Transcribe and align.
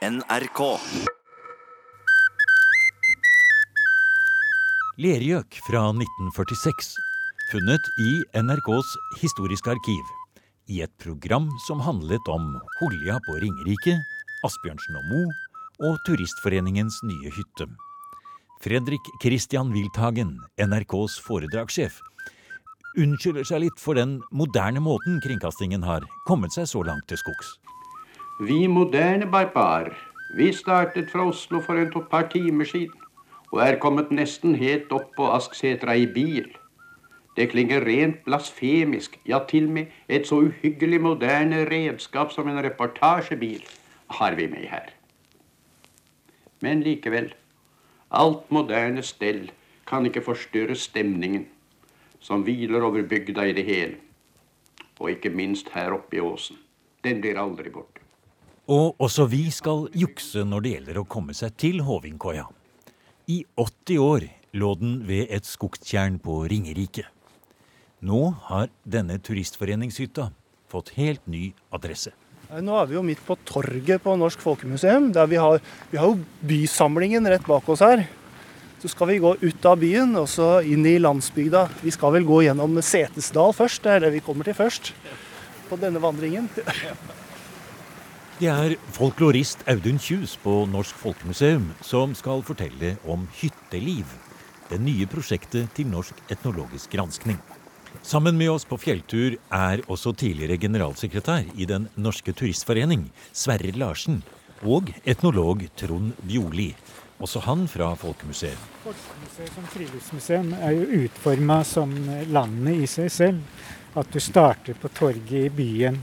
NRK. 0.00 0.60
Lergjøk 4.96 5.58
fra 5.66 5.82
1946, 5.92 6.94
funnet 7.50 7.90
i 8.00 8.14
NRKs 8.40 8.94
historiske 9.20 9.74
arkiv. 9.74 10.00
I 10.72 10.80
et 10.86 10.94
program 11.04 11.50
som 11.66 11.84
handlet 11.84 12.32
om 12.32 12.48
Holja 12.78 13.18
på 13.28 13.36
Ringerike, 13.44 13.98
Asbjørnsen 14.48 14.96
og 15.02 15.04
Mo 15.12 15.22
og 15.90 16.00
Turistforeningens 16.08 17.02
nye 17.04 17.36
hytte. 17.36 17.68
Fredrik 18.64 19.04
Christian 19.20 19.68
Wilthagen, 19.76 20.38
NRKs 20.56 21.20
foredragssjef, 21.28 22.00
unnskylder 22.96 23.44
seg 23.44 23.66
litt 23.66 23.84
for 23.84 24.00
den 24.00 24.22
moderne 24.32 24.80
måten 24.80 25.20
kringkastingen 25.20 25.84
har 25.84 26.08
kommet 26.24 26.56
seg 26.56 26.72
så 26.72 26.88
langt 26.88 27.04
til 27.12 27.20
skogs. 27.20 27.58
Vi 28.40 28.66
moderne 28.66 29.26
barbarer, 29.26 29.98
vi 30.32 30.46
startet 30.52 31.10
fra 31.12 31.26
Oslo 31.28 31.58
for 31.60 31.76
et 31.76 31.92
par 32.10 32.30
timer 32.32 32.64
siden, 32.64 33.02
og 33.52 33.60
er 33.60 33.76
kommet 33.76 34.08
nesten 34.16 34.54
helt 34.56 34.88
opp 34.96 35.10
på 35.18 35.26
Asksetra 35.28 35.92
i 35.92 36.06
bil. 36.06 36.46
Det 37.36 37.50
klinger 37.52 37.84
rent 37.84 38.24
blasfemisk, 38.24 39.20
ja, 39.28 39.42
til 39.44 39.68
og 39.68 39.76
med 39.76 39.92
et 40.08 40.24
så 40.26 40.40
uhyggelig 40.46 41.02
moderne 41.04 41.66
redskap 41.68 42.32
som 42.32 42.48
en 42.48 42.64
reportasjebil 42.64 43.60
har 44.16 44.40
vi 44.40 44.48
med 44.48 44.64
her. 44.72 44.88
Men 46.64 46.80
likevel, 46.80 47.34
alt 48.10 48.48
moderne 48.48 49.02
stell 49.02 49.50
kan 49.86 50.08
ikke 50.08 50.24
forstyrre 50.24 50.80
stemningen 50.80 51.44
som 52.20 52.48
hviler 52.48 52.88
over 52.88 53.04
bygda 53.04 53.50
i 53.52 53.52
det 53.52 53.68
hele, 53.68 53.96
og 54.98 55.10
ikke 55.10 55.28
minst 55.28 55.74
her 55.76 55.92
oppe 55.92 56.16
i 56.16 56.24
åsen. 56.24 56.56
Den 57.04 57.20
blir 57.20 57.36
aldri 57.36 57.68
borte. 57.68 58.00
Og 58.70 59.00
også 59.02 59.24
vi 59.26 59.48
skal 59.50 59.88
jukse 59.98 60.44
når 60.46 60.62
det 60.62 60.72
gjelder 60.76 60.98
å 61.00 61.08
komme 61.10 61.34
seg 61.34 61.56
til 61.58 61.80
Hovingkoia. 61.82 62.44
I 63.26 63.42
80 63.58 63.98
år 64.04 64.26
lå 64.62 64.68
den 64.78 65.00
ved 65.08 65.30
et 65.34 65.46
skogstjern 65.46 66.20
på 66.22 66.44
Ringerike. 66.50 67.08
Nå 68.06 68.20
har 68.46 68.70
denne 68.86 69.18
turistforeningshytta 69.18 70.28
fått 70.70 70.94
helt 70.94 71.26
ny 71.26 71.50
adresse. 71.74 72.14
Nå 72.50 72.76
er 72.78 72.88
vi 72.90 72.96
jo 72.96 73.04
midt 73.06 73.20
på 73.26 73.36
torget 73.46 74.02
på 74.02 74.14
Norsk 74.18 74.40
Folkemuseum. 74.42 75.10
der 75.12 75.26
Vi 75.26 75.36
har, 75.36 75.60
vi 75.90 75.98
har 75.98 76.06
jo 76.06 76.18
bysamlingen 76.40 77.26
rett 77.26 77.46
bak 77.46 77.68
oss 77.68 77.82
her. 77.82 78.06
Så 78.82 78.88
skal 78.88 79.10
vi 79.10 79.18
gå 79.18 79.34
ut 79.40 79.66
av 79.66 79.78
byen 79.82 80.14
og 80.16 80.28
så 80.30 80.62
inn 80.62 80.86
i 80.86 80.98
landsbygda. 80.98 81.68
Vi 81.82 81.90
skal 81.90 82.14
vel 82.14 82.24
gå 82.24 82.42
gjennom 82.46 82.78
Setesdal 82.82 83.52
først, 83.52 83.82
det 83.82 83.96
er 83.96 84.06
det 84.06 84.14
vi 84.14 84.22
kommer 84.24 84.46
til 84.46 84.54
først. 84.54 84.94
På 85.68 85.78
denne 85.78 86.02
vandringen. 86.02 86.48
Det 88.40 88.48
er 88.48 88.72
folklorist 88.96 89.66
Audun 89.68 89.98
Kjus 90.00 90.32
på 90.40 90.62
Norsk 90.72 90.96
Folkemuseum 90.96 91.66
som 91.84 92.14
skal 92.16 92.40
fortelle 92.40 92.94
om 93.04 93.26
Hytteliv, 93.36 94.08
det 94.70 94.78
nye 94.80 95.04
prosjektet 95.12 95.68
til 95.76 95.90
Norsk 95.92 96.16
etnologisk 96.32 96.88
granskning. 96.94 97.36
Sammen 98.00 98.38
med 98.40 98.48
oss 98.48 98.64
på 98.64 98.78
fjelltur 98.80 99.36
er 99.52 99.82
også 99.92 100.14
tidligere 100.16 100.56
generalsekretær 100.62 101.50
i 101.52 101.66
Den 101.68 101.90
norske 102.00 102.32
turistforening, 102.32 103.10
Sverre 103.28 103.74
Larsen, 103.76 104.22
og 104.64 104.88
etnolog 105.04 105.66
Trond 105.76 106.16
Bjorli, 106.24 106.70
også 107.20 107.42
han 107.44 107.66
fra 107.68 107.90
Folkemuseet. 107.92 108.56
Folkemuseet 108.86 109.52
som 109.52 109.68
friluftsmuseum 109.74 110.54
er 110.62 110.78
jo 110.78 111.02
utforma 111.02 111.60
som 111.68 111.92
landet 112.32 112.86
i 112.86 112.88
seg 112.88 113.12
selv. 113.12 113.68
At 114.00 114.08
du 114.14 114.20
starter 114.22 114.80
på 114.80 114.88
torget 114.96 115.36
i 115.44 115.52
byen, 115.52 116.00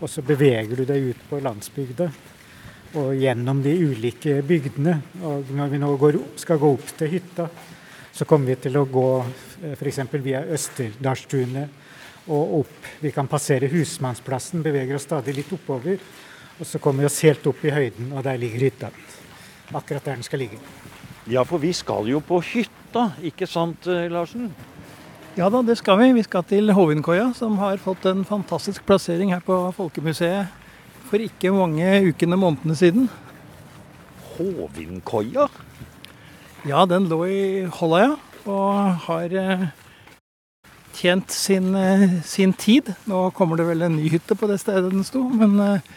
og 0.00 0.10
så 0.10 0.22
beveger 0.26 0.76
du 0.76 0.84
deg 0.88 1.12
ut 1.12 1.22
på 1.30 1.40
landsbygda. 1.44 2.08
Og 2.96 3.16
gjennom 3.18 3.62
de 3.64 3.72
ulike 3.76 4.38
bygdene. 4.46 4.98
Og 5.26 5.50
når 5.56 5.72
vi 5.72 5.80
nå 5.80 5.88
går, 6.00 6.18
skal 6.40 6.60
gå 6.60 6.70
opp 6.76 6.92
til 6.98 7.12
hytta, 7.16 7.48
så 8.16 8.24
kommer 8.28 8.52
vi 8.52 8.60
til 8.66 8.78
å 8.80 8.86
gå 8.88 9.08
f.eks. 9.76 10.00
via 10.24 10.44
Østerdalstunet 10.56 12.28
og 12.32 12.54
opp. 12.60 12.78
Vi 13.02 13.12
kan 13.12 13.28
passere 13.28 13.68
Husmannsplassen, 13.70 14.64
beveger 14.64 14.96
oss 14.96 15.04
stadig 15.08 15.36
litt 15.36 15.52
oppover. 15.52 16.00
Og 16.56 16.64
så 16.64 16.80
kommer 16.80 17.04
vi 17.04 17.10
oss 17.10 17.20
helt 17.26 17.44
opp 17.48 17.60
i 17.66 17.74
høyden, 17.74 18.14
og 18.16 18.24
der 18.24 18.40
ligger 18.40 18.64
hytta. 18.68 18.92
Akkurat 19.76 20.04
der 20.04 20.16
den 20.16 20.24
skal 20.24 20.40
ligge. 20.44 20.60
Ja, 21.28 21.42
for 21.44 21.60
vi 21.60 21.72
skal 21.76 22.08
jo 22.08 22.22
på 22.24 22.38
hytta, 22.54 23.10
ikke 23.26 23.48
sant 23.50 23.88
Larsen? 24.12 24.48
Ja 25.36 25.50
da, 25.52 25.58
det 25.60 25.74
skal 25.76 25.98
vi. 26.00 26.06
Vi 26.16 26.22
skal 26.24 26.46
til 26.48 26.72
Hovindkoia, 26.72 27.26
som 27.36 27.58
har 27.60 27.76
fått 27.76 28.06
en 28.08 28.22
fantastisk 28.24 28.86
plassering 28.88 29.34
her 29.34 29.42
på 29.44 29.52
Folkemuseet 29.76 30.48
for 31.10 31.20
ikke 31.20 31.50
mange 31.52 31.90
ukene, 32.06 32.38
månedene 32.40 32.76
siden. 32.78 33.10
Hovindkoia? 34.30 35.44
Ja, 36.64 36.86
den 36.88 37.10
lå 37.10 37.18
i 37.28 37.42
Holløya 37.68 38.14
og 38.48 39.02
har 39.04 39.34
eh, 39.36 39.66
tjent 40.96 41.34
sin, 41.36 41.68
eh, 41.76 42.16
sin, 42.24 42.54
tid. 42.56 42.94
Nå 43.04 43.26
kommer 43.36 43.60
det 43.60 43.66
vel 43.68 43.84
en 43.84 43.98
ny 43.98 44.08
hytte 44.14 44.38
på 44.40 44.48
det 44.48 44.56
stedet 44.62 44.88
den 44.88 45.04
sto, 45.04 45.20
men 45.20 45.58
eh, 45.60 45.90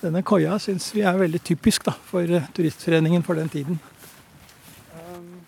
denne 0.00 0.22
koia 0.24 0.56
syns 0.62 0.88
vi 0.96 1.04
er 1.04 1.20
veldig 1.20 1.42
typisk 1.44 1.84
da, 1.90 1.92
for 2.08 2.24
Turistforeningen 2.56 3.28
for 3.28 3.36
den 3.36 3.52
tiden. 3.52 3.76
Um, 4.96 5.44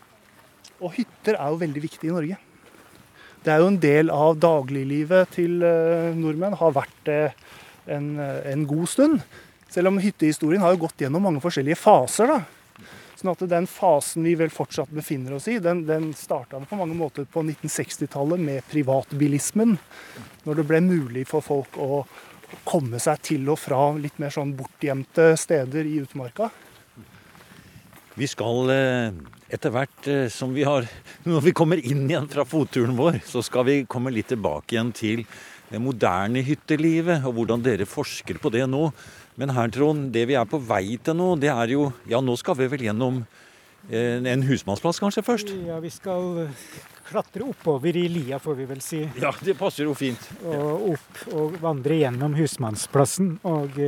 og 0.82 0.98
hytter 0.98 1.40
er 1.40 1.48
jo 1.48 1.62
veldig 1.64 1.84
viktig 1.88 2.12
i 2.12 2.14
Norge. 2.18 2.38
Det 3.48 3.54
er 3.54 3.62
jo 3.62 3.68
en 3.72 3.80
del 3.80 4.10
av 4.12 4.34
dagliglivet 4.36 5.30
til 5.32 5.62
nordmenn. 6.18 6.58
Har 6.60 6.74
vært 6.76 6.98
det 7.08 7.20
en, 7.88 8.10
en 8.20 8.66
god 8.68 8.90
stund. 8.92 9.22
Selv 9.72 9.88
om 9.88 10.00
hyttehistorien 10.04 10.60
har 10.60 10.74
jo 10.74 10.82
gått 10.82 11.00
gjennom 11.00 11.24
mange 11.24 11.40
forskjellige 11.40 11.80
faser. 11.80 12.28
da. 12.28 12.84
Sånn 13.16 13.32
at 13.32 13.46
Den 13.48 13.64
fasen 13.64 14.28
vi 14.28 14.36
vel 14.36 14.52
fortsatt 14.52 14.92
befinner 14.92 15.38
oss 15.38 15.48
i, 15.48 15.56
den, 15.64 15.86
den 15.88 16.10
starta 16.12 16.60
på 16.60 16.76
mange 16.76 16.98
måter 16.98 17.24
på 17.24 17.40
1960-tallet 17.46 18.44
med 18.44 18.68
privatbilismen. 18.68 19.78
Når 20.44 20.60
det 20.60 20.68
ble 20.68 20.84
mulig 20.84 21.24
for 21.32 21.40
folk 21.40 21.80
å 21.80 22.04
komme 22.68 23.00
seg 23.00 23.24
til 23.32 23.48
og 23.48 23.62
fra 23.64 23.94
litt 23.96 24.20
mer 24.20 24.36
sånn 24.36 24.52
bortgjemte 24.60 25.32
steder 25.40 25.88
i 25.88 26.02
utmarka. 26.04 26.52
Vi 28.18 28.26
skal 28.26 28.72
etter 29.48 29.70
hvert 29.70 30.08
som 30.34 30.50
vi 30.54 30.64
har 30.66 30.86
Når 31.28 31.44
vi 31.44 31.54
kommer 31.56 31.78
inn 31.78 32.08
igjen 32.08 32.26
fra 32.30 32.44
fotturen 32.48 32.96
vår, 32.98 33.20
så 33.26 33.42
skal 33.46 33.66
vi 33.68 33.76
komme 33.90 34.12
litt 34.14 34.30
tilbake 34.32 34.74
igjen 34.74 34.90
til 34.96 35.24
det 35.68 35.80
moderne 35.84 36.40
hyttelivet, 36.44 37.26
og 37.28 37.34
hvordan 37.36 37.62
dere 37.62 37.84
forsker 37.88 38.38
på 38.40 38.50
det 38.54 38.64
nå. 38.70 38.86
Men 39.38 39.52
her, 39.54 39.68
Trond, 39.70 40.08
det 40.14 40.24
vi 40.30 40.36
er 40.38 40.48
på 40.48 40.60
vei 40.64 40.96
til 41.04 41.18
nå, 41.18 41.34
det 41.38 41.52
er 41.52 41.74
jo 41.76 41.90
Ja, 42.08 42.22
nå 42.24 42.34
skal 42.40 42.56
vi 42.58 42.70
vel 42.72 42.88
gjennom 42.88 43.22
en 43.88 44.42
husmannsplass 44.42 44.98
kanskje 45.00 45.22
først? 45.24 45.52
Ja, 45.64 45.78
vi 45.80 45.90
skal 45.92 46.48
klatre 47.08 47.46
oppover 47.46 47.96
i 47.96 48.08
lia, 48.10 48.40
får 48.42 48.56
vi 48.58 48.66
vel 48.68 48.80
si. 48.84 49.00
Ja, 49.20 49.30
det 49.44 49.54
passer 49.56 49.86
jo 49.86 49.94
fint. 49.96 50.26
Og 50.44 50.90
opp 50.94 51.22
og 51.32 51.60
vandre 51.62 51.96
gjennom 52.02 52.34
husmannsplassen. 52.36 53.38
Og 53.48 53.78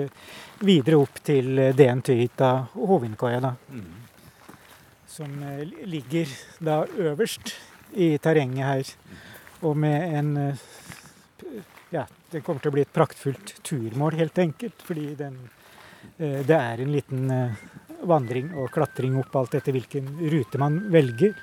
videre 0.64 1.00
opp 1.00 1.20
til 1.26 1.58
DNT-hytta 1.76 2.52
Hovinkoia, 2.76 3.42
da. 3.44 3.56
Mm. 3.74 3.99
Som 5.10 5.34
ligger 5.90 6.30
da 6.62 6.84
øverst 6.86 7.54
i 7.98 8.12
terrenget 8.22 8.66
her. 8.66 8.92
Og 9.66 9.76
med 9.76 10.14
en 10.20 10.30
ja, 11.90 12.04
det 12.30 12.44
kommer 12.46 12.62
til 12.62 12.70
å 12.70 12.76
bli 12.76 12.84
et 12.86 12.94
praktfullt 12.94 13.56
turmål, 13.66 14.20
helt 14.20 14.38
enkelt. 14.38 14.84
Fordi 14.86 15.08
den, 15.18 15.40
det 16.16 16.56
er 16.56 16.80
en 16.84 16.94
liten 16.94 17.32
vandring 18.06 18.52
og 18.56 18.70
klatring 18.72 19.18
opp 19.20 19.34
alt 19.36 19.56
etter 19.58 19.74
hvilken 19.76 20.14
rute 20.32 20.60
man 20.62 20.78
velger. 20.92 21.34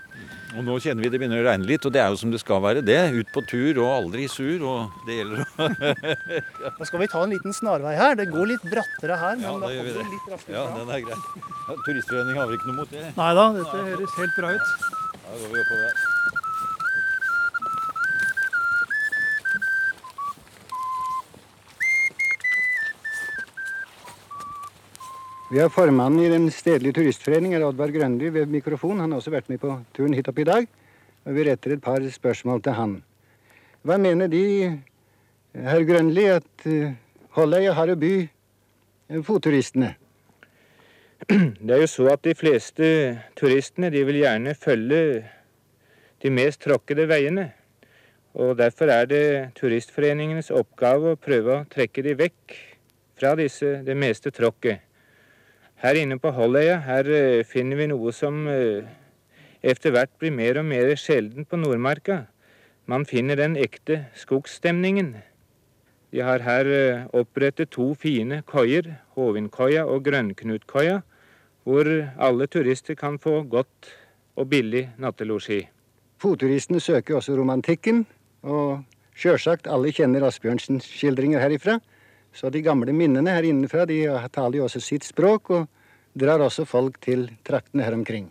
Og 0.56 0.64
nå 0.64 0.78
kjenner 0.80 1.04
vi 1.04 1.10
det 1.12 1.20
begynner 1.20 1.42
å 1.42 1.46
regne 1.50 1.68
litt, 1.68 1.84
og 1.86 1.92
det 1.94 2.00
er 2.02 2.14
jo 2.14 2.20
som 2.22 2.32
det 2.32 2.40
skal 2.40 2.62
være 2.64 2.84
det. 2.86 3.00
Ut 3.18 3.32
på 3.36 3.44
tur 3.50 3.82
og 3.84 3.90
aldri 3.92 4.28
sur, 4.32 4.64
og 4.64 5.08
det 5.08 5.18
gjelder 5.20 5.44
å 5.44 5.70
Da 6.80 6.88
skal 6.88 7.04
vi 7.04 7.10
ta 7.12 7.24
en 7.26 7.34
liten 7.36 7.56
snarvei 7.56 7.96
her. 8.00 8.16
Det 8.20 8.30
går 8.32 8.54
litt 8.54 8.64
brattere 8.72 9.20
her, 9.20 9.36
men 9.42 9.48
ja, 9.50 9.56
da 9.64 9.72
gjør 9.76 9.90
vi 9.90 9.96
det. 9.98 10.06
litt 10.14 10.30
raskere 10.34 10.56
Ja, 10.56 10.66
den 10.78 10.94
er 10.96 11.04
grei. 11.08 11.20
Ja, 11.68 11.80
Turistforeningen 11.84 12.40
har 12.42 12.48
vel 12.52 12.60
ikke 12.62 12.72
noe 12.72 12.80
mot 12.84 12.94
det? 12.96 13.04
Nei 13.20 13.32
da, 13.42 13.50
dette 13.60 13.84
høres 13.92 14.20
helt 14.22 14.40
bra 14.40 14.54
ut. 14.56 14.78
Da 15.28 15.42
går 15.42 15.52
vi 15.52 15.66
oppover. 15.66 16.17
Vi 25.48 25.60
har 25.64 25.70
formannen 25.72 26.20
i 26.20 26.30
Den 26.30 26.50
stedlige 26.52 26.98
turistforening, 26.98 27.54
Oddvar 27.64 27.88
Grønli, 27.96 28.28
ved 28.36 28.50
mikrofon. 28.52 29.00
Han 29.00 29.14
har 29.14 29.22
også 29.22 29.32
vært 29.32 29.48
med 29.48 29.62
på 29.62 29.78
turen 29.96 30.12
hit 30.18 30.28
opp 30.28 30.40
i 30.44 30.46
dag. 30.48 30.66
Og 31.24 31.36
vi 31.38 31.46
retter 31.48 31.72
et 31.72 31.84
par 31.84 32.04
spørsmål 32.04 32.60
til 32.66 32.74
han. 32.76 32.96
Hva 33.88 33.96
mener 33.96 34.28
De, 34.28 34.42
herr 35.56 35.86
Grønli, 35.88 36.26
at 36.34 36.66
uh, 36.68 36.92
Holløya 37.38 37.78
har 37.78 37.94
å 37.94 37.96
by 37.96 38.10
uh, 38.28 39.22
fotturistene? 39.24 39.94
Det 41.32 41.78
er 41.78 41.80
jo 41.80 41.88
så 41.94 42.10
at 42.12 42.28
de 42.28 42.34
fleste 42.36 42.90
turistene 43.40 43.88
de 43.94 44.02
vil 44.10 44.20
gjerne 44.20 44.52
følge 44.52 45.00
de 46.26 46.34
mest 46.42 46.60
tråkkede 46.66 47.08
veiene. 47.08 47.54
Og 48.36 48.52
derfor 48.60 48.92
er 48.92 49.08
det 49.08 49.24
Turistforeningenes 49.56 50.52
oppgave 50.52 51.16
å 51.16 51.22
prøve 51.22 51.56
å 51.56 51.64
trekke 51.72 52.04
de 52.04 52.18
vekk 52.20 52.58
fra 53.16 53.32
disse, 53.40 53.78
det 53.88 53.96
meste 53.96 54.36
tråkket. 54.36 54.84
Her 55.78 55.94
inne 55.94 56.16
på 56.18 56.32
Holløya 56.34 56.80
her 56.88 57.06
eh, 57.14 57.44
finner 57.46 57.78
vi 57.78 57.86
noe 57.92 58.10
som 58.10 58.48
eh, 58.50 58.88
etter 59.62 59.94
hvert 59.94 60.10
blir 60.18 60.34
mer 60.34 60.58
og 60.58 60.66
mer 60.66 60.90
sjelden 60.98 61.46
på 61.46 61.60
Nordmarka. 61.62 62.24
Man 62.90 63.06
finner 63.06 63.38
den 63.38 63.54
ekte 63.62 64.08
skogsstemningen. 64.18 65.12
De 66.10 66.24
har 66.26 66.42
her 66.42 66.70
eh, 66.74 67.04
opprettet 67.14 67.70
to 67.76 67.92
fine 67.94 68.42
koier, 68.50 68.90
Hovinkoia 69.14 69.84
og 69.86 70.02
Grønnknutkoia, 70.08 71.04
hvor 71.62 71.86
alle 72.18 72.48
turister 72.50 72.98
kan 72.98 73.20
få 73.22 73.44
godt 73.46 73.92
og 74.34 74.50
billig 74.50 74.88
nattelosji. 74.98 75.60
Fotturistene 76.18 76.82
søker 76.82 77.20
også 77.20 77.38
romantikken, 77.38 78.08
og 78.42 78.82
sjølsagt 79.14 79.70
alle 79.70 79.94
kjenner 79.94 80.26
Asbjørnsens 80.26 80.90
skildringer 80.90 81.44
herifra. 81.44 81.78
Så 82.38 82.52
de 82.54 82.62
gamle 82.62 82.94
minnene 82.94 83.34
her 83.34 83.48
innenfra 83.50 83.88
de 83.90 84.04
taler 84.30 84.60
jo 84.60 84.68
også 84.68 84.82
sitt 84.84 85.08
språk, 85.08 85.50
og 85.50 85.66
drar 86.18 86.42
også 86.46 86.68
folk 86.70 87.00
til 87.02 87.26
traktene 87.46 87.86
her 87.86 87.96
omkring. 87.98 88.28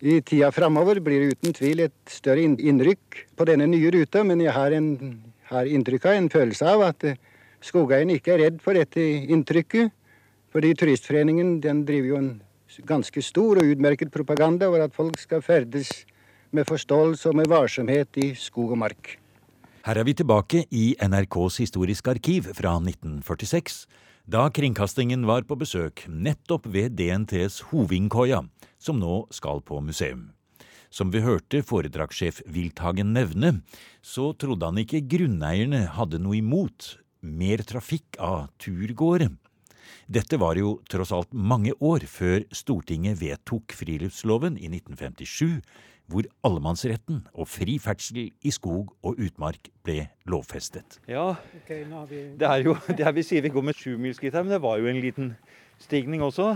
I 0.00 0.20
tida 0.24 0.48
framover 0.52 1.00
blir 1.04 1.24
det 1.24 1.36
uten 1.36 1.56
tvil 1.56 1.82
et 1.84 2.08
større 2.08 2.44
innrykk 2.44 3.24
på 3.36 3.46
denne 3.48 3.66
nye 3.68 3.90
ruta, 3.92 4.22
men 4.24 4.40
jeg 4.40 4.52
har, 4.56 4.72
en, 4.76 4.90
har 5.52 5.68
inntrykk 5.68 6.06
av, 6.08 6.16
en 6.16 6.30
følelse 6.32 6.68
av, 6.68 6.84
at 6.88 7.08
eh, 7.08 7.18
skogeieren 7.64 8.12
ikke 8.14 8.32
er 8.36 8.44
redd 8.46 8.60
for 8.64 8.76
dette 8.76 9.00
inntrykket. 9.00 9.92
Fordi 10.50 10.72
Turistforeningen 10.74 11.58
den 11.62 11.84
driver 11.88 12.08
jo 12.08 12.20
en 12.20 12.30
ganske 12.88 13.22
stor 13.22 13.60
og 13.60 13.72
utmerket 13.74 14.12
propaganda 14.12 14.70
over 14.70 14.86
at 14.86 14.96
folk 14.96 15.20
skal 15.20 15.44
ferdes 15.44 15.92
med 16.50 16.66
forståelse 16.66 17.28
og 17.30 17.36
med 17.38 17.52
varsomhet 17.52 18.20
i 18.24 18.32
skog 18.34 18.72
og 18.74 18.80
mark. 18.80 19.14
Her 19.80 19.96
er 19.96 20.04
vi 20.04 20.12
tilbake 20.12 20.66
i 20.76 20.92
NRKs 21.00 21.54
historiske 21.62 22.12
arkiv 22.12 22.50
fra 22.52 22.74
1946, 22.76 23.86
da 24.28 24.42
kringkastingen 24.52 25.24
var 25.24 25.46
på 25.48 25.56
besøk 25.56 26.02
nettopp 26.04 26.66
ved 26.68 26.98
DNTs 26.98 27.62
Hovingkoia, 27.70 28.42
som 28.76 29.00
nå 29.00 29.22
skal 29.32 29.62
på 29.64 29.80
museum. 29.80 30.26
Som 30.92 31.08
vi 31.14 31.22
hørte 31.24 31.62
foredragssjef 31.64 32.42
Wilthagen 32.52 33.14
nevne, 33.16 33.62
så 34.04 34.34
trodde 34.36 34.68
han 34.68 34.82
ikke 34.82 35.00
grunneierne 35.08 35.86
hadde 35.96 36.20
noe 36.20 36.36
imot 36.42 36.98
mer 37.24 37.64
trafikk 37.64 38.20
av 38.20 38.50
turgåere. 38.60 39.30
Dette 40.12 40.36
var 40.42 40.60
jo 40.60 40.76
tross 40.92 41.14
alt 41.16 41.32
mange 41.32 41.72
år 41.80 42.04
før 42.04 42.44
Stortinget 42.52 43.16
vedtok 43.22 43.72
friluftsloven 43.80 44.60
i 44.60 44.68
1957, 44.68 45.62
hvor 46.10 46.26
allemannsretten 46.46 47.22
og 47.32 47.48
fri 47.48 47.78
ferdsel 47.82 48.26
i 48.26 48.52
skog 48.54 48.92
og 49.06 49.20
utmark 49.22 49.70
ble 49.86 50.08
lovfestet. 50.30 50.98
Ja, 51.08 51.32
det 51.68 52.46
er 52.46 52.66
jo 52.66 52.76
det 52.88 53.06
er 53.06 53.16
vi 53.16 53.26
sier 53.26 53.44
vi 53.46 53.52
går 53.54 53.66
med 53.70 53.78
sjumilsskritt 53.78 54.34
her, 54.34 54.46
men 54.46 54.56
det 54.56 54.62
var 54.64 54.80
jo 54.80 54.90
en 54.90 55.02
liten 55.02 55.34
stigning 55.80 56.24
også. 56.26 56.52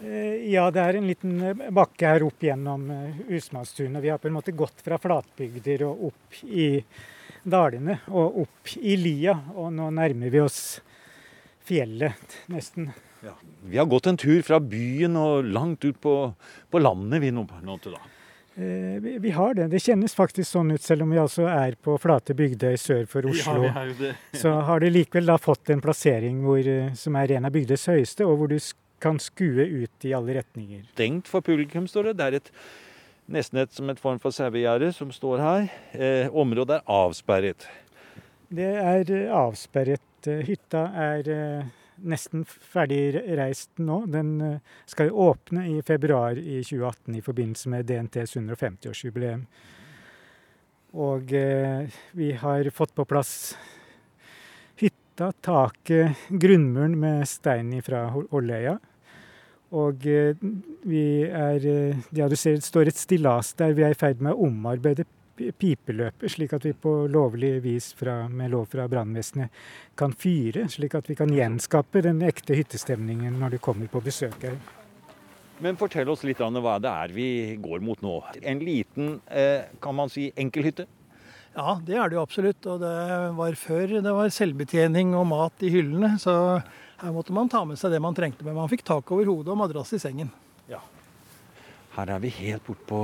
Eh, 0.00 0.50
ja, 0.52 0.66
det 0.70 0.82
er 0.82 0.98
en 0.98 1.06
liten 1.08 1.36
eh, 1.40 1.68
bakke 1.72 2.10
her 2.10 2.26
opp 2.26 2.42
gjennom 2.44 2.88
Husmannstunet. 2.90 3.36
Usmannstunet. 3.38 4.02
Vi 4.04 4.10
har 4.12 4.20
på 4.20 4.28
en 4.28 4.36
måte 4.36 4.56
gått 4.56 4.82
fra 4.84 4.98
flatbygder 5.00 5.86
og 5.88 6.10
opp 6.10 6.42
i 6.44 6.68
dalene 7.46 8.00
og 8.12 8.42
opp 8.44 8.76
i 8.76 8.96
lia. 9.00 9.38
Og 9.56 9.72
nå 9.72 9.88
nærmer 9.96 10.32
vi 10.32 10.42
oss 10.44 10.60
fjellet, 11.66 12.42
nesten. 12.52 12.90
Ja. 13.24 13.32
Vi 13.64 13.78
har 13.80 13.88
gått 13.90 14.06
en 14.10 14.20
tur 14.20 14.42
fra 14.46 14.60
byen 14.60 15.16
og 15.18 15.48
langt 15.48 15.84
ut 15.86 15.98
på, 16.02 16.14
på 16.70 16.82
landet 16.82 17.24
vi 17.24 17.32
nå, 17.34 17.46
nå 17.64 17.78
til 17.82 17.96
da. 17.96 18.04
Eh, 18.56 18.96
vi, 19.20 19.30
har 19.30 19.54
det. 19.54 19.68
Det 19.68 19.82
kjennes 19.84 20.16
faktisk 20.16 20.48
sånn 20.48 20.72
ut, 20.72 20.82
selv 20.82 21.04
om 21.04 21.12
vi 21.12 21.20
altså 21.20 21.44
er 21.50 21.76
på 21.76 21.98
flate 22.00 22.32
Bygdøy 22.36 22.78
sør 22.80 23.04
for 23.10 23.28
Oslo. 23.28 23.66
Ja, 23.68 24.14
så 24.42 24.54
har 24.64 24.80
det 24.80 24.94
likevel 24.94 25.28
da 25.28 25.36
fått 25.36 25.72
en 25.74 25.84
plassering 25.84 26.40
hvor, 26.46 26.64
som 26.96 27.20
er 27.20 27.36
en 27.36 27.48
av 27.48 27.52
Bygdøys 27.52 27.84
høyeste, 27.92 28.24
og 28.24 28.40
hvor 28.40 28.52
du 28.52 28.58
kan 29.02 29.20
skue 29.20 29.66
ut 29.84 30.08
i 30.08 30.14
alle 30.16 30.38
retninger. 30.38 30.86
Stengt 30.94 31.28
for 31.28 31.44
publikum, 31.44 31.88
står 31.90 32.10
det. 32.10 32.16
Det 32.16 32.26
er 32.26 32.38
et, 32.40 32.52
nesten 33.36 33.60
et, 33.60 33.72
som 33.76 33.92
et 33.92 34.00
form 34.00 34.20
for 34.22 34.34
sauegjerde 34.34 34.92
som 34.96 35.12
står 35.12 35.42
her. 35.44 35.66
Eh, 35.92 36.32
området 36.32 36.80
er 36.80 36.94
avsperret. 36.96 37.68
Det 38.48 38.72
er 38.80 39.10
eh, 39.10 39.32
avsperret. 39.34 40.06
Eh, 40.26 40.44
hytta 40.46 40.86
er 40.96 41.32
eh, 41.32 41.74
nesten 42.02 42.44
ferdig 42.44 43.14
reist 43.38 43.70
nå. 43.78 44.02
Den 44.10 44.60
skal 44.86 45.10
åpne 45.10 45.64
i 45.70 45.80
februar 45.86 46.38
i 46.38 46.60
2018 46.64 47.16
i 47.16 47.24
forbindelse 47.24 47.72
med 47.72 47.88
DNTs 47.88 48.36
150-årsjubileum. 48.36 49.46
Og 50.96 51.32
eh, 51.36 51.88
vi 52.16 52.32
har 52.32 52.70
fått 52.72 52.94
på 52.96 53.04
plass 53.04 53.56
hytta, 54.80 55.32
taket, 55.44 56.28
grunnmuren 56.28 56.96
med 57.00 57.26
stein 57.28 57.74
fra 57.84 58.06
Holløya. 58.14 58.78
Og 59.76 60.06
eh, 60.08 60.38
vi 60.88 61.04
er 61.26 61.66
eh, 61.68 62.06
det 62.14 62.38
står 62.38 62.88
et 62.88 63.00
stillas 63.00 63.52
der. 63.58 63.76
Vi 63.76 63.84
er 63.84 63.92
i 63.92 63.98
ferd 63.98 64.24
med 64.24 64.32
å 64.32 64.48
omarbeide 64.48 65.04
pipeløpet, 65.36 66.30
slik 66.32 66.54
at 66.56 66.64
vi 66.66 66.72
på 66.72 66.94
lovlig 67.12 67.58
vis 67.64 67.90
fra, 67.96 68.24
med 68.28 68.52
lov 68.54 68.66
fra 68.72 68.86
brannvesenet 68.90 69.52
kan 69.98 70.14
fyre. 70.16 70.66
Slik 70.72 70.96
at 70.98 71.10
vi 71.10 71.18
kan 71.18 71.32
gjenskape 71.32 72.02
den 72.06 72.22
ekte 72.26 72.56
hyttestemningen 72.58 73.38
når 73.40 73.56
du 73.56 73.62
kommer 73.62 73.90
på 73.92 74.02
besøk 74.04 74.38
her. 74.46 74.58
Men 75.62 75.78
fortell 75.80 76.08
oss 76.12 76.24
litt 76.28 76.40
om 76.44 76.58
hva 76.60 76.76
det 76.82 76.90
er 76.90 77.12
vi 77.16 77.28
går 77.62 77.80
mot 77.84 78.02
nå. 78.04 78.18
En 78.42 78.60
liten, 78.60 79.20
eh, 79.26 79.68
kan 79.80 79.96
man 79.96 80.12
si, 80.12 80.28
enkel 80.36 80.68
hytte? 80.68 80.86
Ja, 81.56 81.78
det 81.80 81.96
er 81.96 82.10
det 82.10 82.18
jo 82.18 82.24
absolutt. 82.24 82.66
Og 82.68 82.82
det 82.82 82.96
var 83.38 83.56
før 83.56 83.94
det 84.04 84.12
var 84.18 84.28
selvbetjening 84.28 85.14
og 85.16 85.24
mat 85.30 85.64
i 85.64 85.72
hyllene. 85.72 86.18
Så 86.20 86.34
her 87.00 87.14
måtte 87.14 87.32
man 87.32 87.48
ta 87.48 87.64
med 87.64 87.80
seg 87.80 87.94
det 87.94 88.02
man 88.04 88.16
trengte. 88.16 88.44
Men 88.44 88.58
man 88.58 88.68
fikk 88.68 88.84
tak 88.84 89.08
over 89.12 89.24
hodet 89.32 89.54
og 89.54 89.60
madrass 89.62 89.94
i 89.96 90.02
sengen. 90.02 90.28
Ja. 90.68 90.82
Her 91.96 92.12
er 92.12 92.20
vi 92.20 92.34
helt 92.42 92.66
bort 92.68 92.84
på 92.88 93.00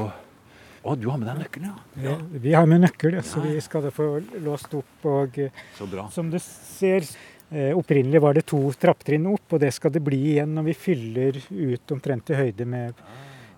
Å, 0.83 0.95
du 0.99 1.07
har 1.09 1.19
med 1.21 1.29
deg 1.31 1.43
nøkkelen, 1.45 1.69
ja. 2.03 2.15
Vi, 2.27 2.39
vi 2.43 2.55
har 2.57 2.67
med 2.67 2.83
nøkkel, 2.83 3.21
så 3.23 3.43
vi 3.45 3.55
skal 3.63 3.85
da 3.87 3.93
få 3.95 4.07
låst 4.43 4.73
opp. 4.75 5.07
Og 5.07 5.39
så 5.79 5.87
bra. 5.87 6.09
som 6.11 6.31
du 6.33 6.39
ser, 6.43 7.07
eh, 7.55 7.71
opprinnelig 7.79 8.23
var 8.25 8.35
det 8.35 8.49
to 8.51 8.65
trapptrinn 8.75 9.29
opp, 9.31 9.47
og 9.55 9.63
det 9.63 9.71
skal 9.77 9.95
det 9.95 10.03
bli 10.03 10.19
igjen 10.33 10.57
når 10.59 10.67
vi 10.73 10.79
fyller 10.79 11.39
ut 11.51 11.95
omtrent 11.95 12.35
i 12.35 12.41
høyde 12.41 12.67
med 12.67 12.99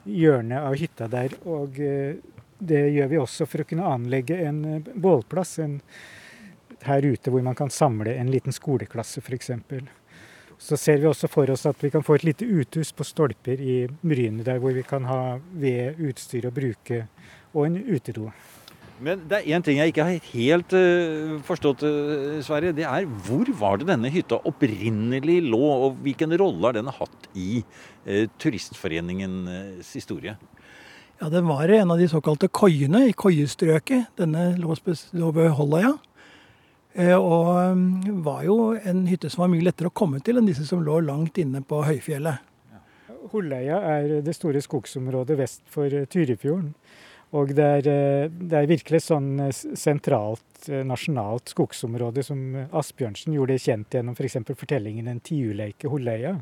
hjørnet 0.05 0.61
av 0.61 0.77
hytta 0.77 1.09
der. 1.09 1.39
Og 1.49 1.81
eh, 1.81 2.21
det 2.59 2.83
gjør 2.93 3.11
vi 3.15 3.23
også 3.23 3.49
for 3.49 3.65
å 3.65 3.69
kunne 3.69 3.89
anlegge 3.89 4.39
en 4.45 4.61
eh, 4.69 4.93
bålplass 4.95 5.59
en, 5.65 5.81
her 6.85 7.07
ute 7.09 7.33
hvor 7.33 7.41
man 7.41 7.57
kan 7.57 7.73
samle 7.73 8.13
en 8.19 8.29
liten 8.29 8.53
skoleklasse 8.53 9.23
f.eks. 9.25 9.51
Så 10.59 10.79
ser 10.81 11.01
vi 11.03 11.09
også 11.11 11.29
for 11.31 11.51
oss 11.53 11.67
at 11.69 11.81
vi 11.83 11.91
kan 11.93 12.05
få 12.05 12.19
et 12.19 12.27
lite 12.27 12.47
uthus 12.47 12.93
på 12.95 13.07
stolper 13.07 13.61
i 13.61 13.85
Bryne, 14.03 14.45
der 14.47 14.61
hvor 14.63 14.75
vi 14.77 14.85
kan 14.87 15.07
ha 15.09 15.39
ved, 15.53 15.99
utstyr 15.99 16.49
å 16.49 16.55
bruke, 16.55 17.05
og 17.55 17.67
en 17.67 17.81
utedo. 17.83 18.31
Men 19.05 19.25
det 19.29 19.41
er 19.41 19.57
én 19.57 19.65
ting 19.65 19.81
jeg 19.81 19.91
ikke 19.91 20.07
har 20.07 20.29
helt 20.31 20.75
uh, 20.79 21.35
forstått, 21.45 21.83
uh, 21.83 22.39
Sverre. 22.47 22.71
Det 22.77 22.87
er 22.87 23.09
hvor 23.27 23.51
var 23.59 23.81
det 23.81 23.89
denne 23.91 24.13
hytta 24.15 24.39
opprinnelig 24.47 25.41
lå, 25.49 25.61
og 25.61 25.99
hvilken 26.05 26.37
rolle 26.39 26.71
har 26.71 26.79
den 26.79 26.93
hatt 26.95 27.29
i 27.35 27.65
uh, 28.07 28.25
Turistforeningens 28.39 29.91
historie? 29.97 30.37
Ja, 31.21 31.29
Den 31.29 31.47
var 31.47 31.69
en 31.69 31.91
av 31.91 31.99
de 31.99 32.09
såkalte 32.11 32.49
koiene 32.51 33.07
i 33.09 33.15
koiestrøket. 33.15 34.11
Denne 34.19 34.53
lå, 34.59 34.75
lå 35.15 35.31
ved 35.35 35.53
Holløya. 35.59 35.95
Eh, 35.95 36.14
og 36.95 37.49
mm, 37.75 38.23
var 38.23 38.45
jo 38.47 38.57
en 38.79 39.07
hytte 39.11 39.31
som 39.33 39.45
var 39.45 39.51
mye 39.51 39.65
lettere 39.67 39.91
å 39.91 39.95
komme 39.95 40.21
til 40.23 40.39
enn 40.39 40.47
disse 40.47 40.67
som 40.69 40.83
lå 40.85 41.01
langt 41.03 41.39
inne 41.43 41.63
på 41.67 41.81
høyfjellet. 41.83 42.53
Holleia 43.33 43.81
er 43.97 44.21
det 44.23 44.35
store 44.37 44.61
skogsområdet 44.63 45.39
vest 45.39 45.65
for 45.73 45.91
eh, 45.91 46.07
Tyrifjorden. 46.07 46.71
Og 47.35 47.51
det 47.57 47.67
er, 47.81 47.89
eh, 47.91 48.27
det 48.31 48.61
er 48.61 48.71
virkelig 48.71 49.01
sånn 49.09 49.49
sentralt, 49.51 50.69
nasjonalt 50.87 51.51
skogsområde 51.51 52.23
som 52.25 52.41
Asbjørnsen 52.73 53.35
gjorde 53.35 53.59
kjent 53.61 53.99
gjennom 53.99 54.15
f.eks. 54.15 54.39
For 54.47 54.63
fortellingen 54.63 55.09
'En 55.09 55.21
tiurleike 55.21 55.91
Holleia'. 55.91 56.39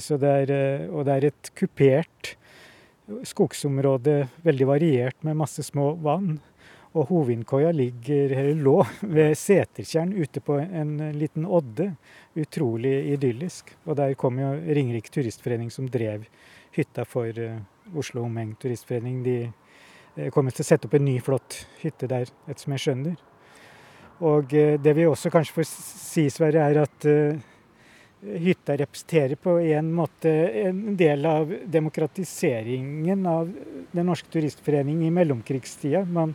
Så 0.00 0.16
det 0.16 0.30
er, 0.48 0.88
og 0.88 1.04
det 1.04 1.12
er 1.12 1.24
et 1.28 1.50
kupert 1.54 2.32
skogsområde, 3.28 4.28
veldig 4.42 4.66
variert 4.66 5.24
med 5.26 5.36
masse 5.36 5.62
små 5.62 5.92
vann. 6.00 6.38
Og 6.94 7.08
Hovindkoia 7.08 7.72
ligger, 7.74 8.54
lå 8.54 8.76
ved 9.02 9.34
Setertjern 9.34 10.12
ute 10.14 10.38
på 10.44 10.60
en 10.62 10.92
liten 11.18 11.46
odde. 11.46 11.88
Utrolig 12.38 12.92
idyllisk. 13.16 13.72
Og 13.88 13.98
der 13.98 14.14
kom 14.18 14.38
jo 14.38 14.52
Ringerike 14.54 15.10
turistforening 15.10 15.72
som 15.74 15.88
drev 15.90 16.28
hytta 16.74 17.02
for 17.06 17.34
uh, 17.34 17.58
Oslo 17.98 18.22
Omheng 18.28 18.54
turistforening. 18.62 19.22
De 19.26 19.36
uh, 19.48 20.30
kommer 20.34 20.54
til 20.54 20.62
å 20.62 20.68
sette 20.68 20.86
opp 20.86 20.94
en 20.94 21.06
ny, 21.06 21.18
flott 21.22 21.64
hytte 21.82 22.06
der, 22.10 22.30
ettersom 22.46 22.76
jeg 22.76 22.86
skjønner. 22.86 23.18
Og 24.22 24.54
uh, 24.54 24.76
det 24.78 24.94
vi 24.94 25.10
også 25.10 25.34
kanskje 25.34 25.58
får 25.58 25.70
si, 25.70 26.28
Sverre, 26.30 26.62
er 26.62 26.84
at 26.86 27.10
hytta 28.24 28.76
representerer 28.80 29.36
på 29.36 29.58
en 29.60 29.90
måte 29.92 30.30
en 30.62 30.94
del 30.96 31.26
av 31.28 31.50
demokratiseringen 31.68 33.26
av 33.28 33.50
Den 33.92 34.08
norske 34.08 34.30
turistforening 34.32 35.02
i 35.04 35.10
mellomkrigstida. 35.12 36.06
Man, 36.08 36.32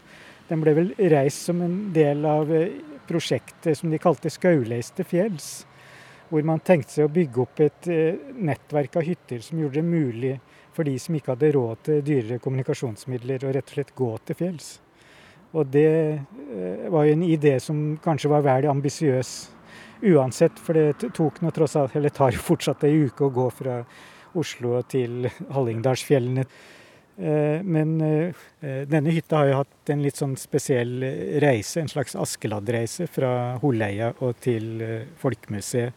den 0.49 0.61
ble 0.63 0.75
vel 0.77 0.93
reist 1.11 1.49
som 1.49 1.61
en 1.61 1.77
del 1.93 2.25
av 2.25 2.51
eh, 2.53 2.77
prosjektet 3.09 3.77
som 3.77 3.91
de 3.91 3.99
kalte 4.01 4.31
Skauleis 4.33 4.91
til 4.95 5.07
fjells. 5.07 5.65
hvor 6.29 6.43
man 6.45 6.59
tenkte 6.61 6.93
seg 6.93 7.07
å 7.07 7.09
bygge 7.13 7.39
opp 7.41 7.59
et 7.65 7.87
eh, 7.89 8.17
nettverk 8.37 8.99
av 8.99 9.05
hytter 9.07 9.39
som 9.41 9.59
gjorde 9.59 9.81
det 9.81 9.87
mulig 9.87 10.35
for 10.73 10.85
de 10.85 10.93
som 11.01 11.15
ikke 11.15 11.33
hadde 11.33 11.51
råd 11.55 11.79
til 11.83 12.03
dyrere 12.05 12.37
kommunikasjonsmidler, 12.43 13.45
å 13.45 13.53
rett 13.55 13.71
og 13.71 13.73
slett 13.73 13.95
gå 13.95 14.09
til 14.25 14.37
fjells. 14.37 14.67
Og 15.57 15.65
det 15.73 15.89
eh, 15.89 16.85
var 16.93 17.07
jo 17.07 17.15
en 17.15 17.25
idé 17.25 17.55
som 17.59 17.97
kanskje 18.03 18.29
var 18.29 18.45
vel 18.45 18.69
ambisiøs 18.69 19.31
uansett, 20.05 20.59
for 20.61 20.77
det 20.77 21.11
tok 21.17 21.41
noe 21.41 21.55
tross 21.55 21.75
alt, 21.79 21.95
eller 21.97 22.13
tar 22.13 22.35
jo 22.35 22.45
fortsatt 22.45 22.85
ei 22.87 23.07
uke 23.07 23.25
å 23.25 23.33
gå 23.33 23.49
fra 23.51 23.81
Oslo 24.37 24.77
til 24.85 25.25
Hallingdalsfjellene. 25.49 26.45
Eh, 27.19 27.59
men 27.63 27.97
denne 28.59 29.11
hytta 29.11 29.41
har 29.41 29.49
jo 29.49 29.59
hatt 29.61 29.91
en 29.93 30.01
litt 30.03 30.19
sånn 30.19 30.37
spesiell 30.39 31.03
reise, 31.43 31.81
en 31.81 31.91
slags 31.91 32.15
Askeladd-reise 32.19 33.09
fra 33.11 33.31
Holleia 33.61 34.13
og 34.19 34.39
til 34.43 34.83
Folkemuseet. 35.19 35.95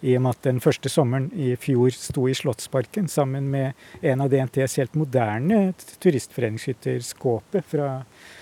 I 0.00 0.14
og 0.16 0.22
med 0.24 0.36
at 0.38 0.46
den 0.48 0.60
første 0.64 0.88
sommeren 0.88 1.28
i 1.36 1.52
fjor 1.60 1.92
sto 1.92 2.24
i 2.28 2.34
Slottsparken 2.36 3.08
sammen 3.10 3.50
med 3.52 3.76
en 4.00 4.22
av 4.24 4.30
DNTs 4.32 4.78
helt 4.80 4.96
moderne 4.96 5.74
turistforeningshytter, 6.00 7.02
Skåpet 7.04 7.66
fra 7.68 7.90
eh, 8.00 8.38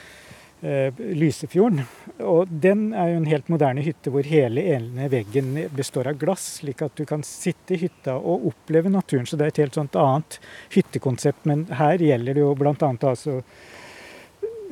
Lysefjorden. 0.61 1.85
Og 2.27 2.51
den 2.51 2.89
er 2.91 3.13
jo 3.13 3.19
en 3.21 3.29
helt 3.31 3.51
moderne 3.53 3.85
hytte 3.87 4.11
hvor 4.11 4.27
hele 4.27 4.65
ene 4.75 5.07
veggen 5.13 5.53
består 5.77 6.11
av 6.11 6.19
glass, 6.19 6.47
slik 6.59 6.83
at 6.83 6.97
du 6.99 7.05
kan 7.07 7.23
sitte 7.27 7.77
i 7.77 7.83
hytta 7.85 8.17
og 8.19 8.49
oppleve 8.51 8.91
naturen. 8.91 9.29
Så 9.29 9.39
det 9.39 9.47
er 9.47 9.55
et 9.55 9.63
helt 9.63 9.79
sånt 9.79 9.99
annet 9.99 10.41
hyttekonsept. 10.75 11.47
Men 11.47 11.69
her 11.79 12.03
gjelder 12.03 12.35
det 12.35 12.43
jo 12.43 12.55
bl.a. 12.59 12.75
altså 12.75 13.41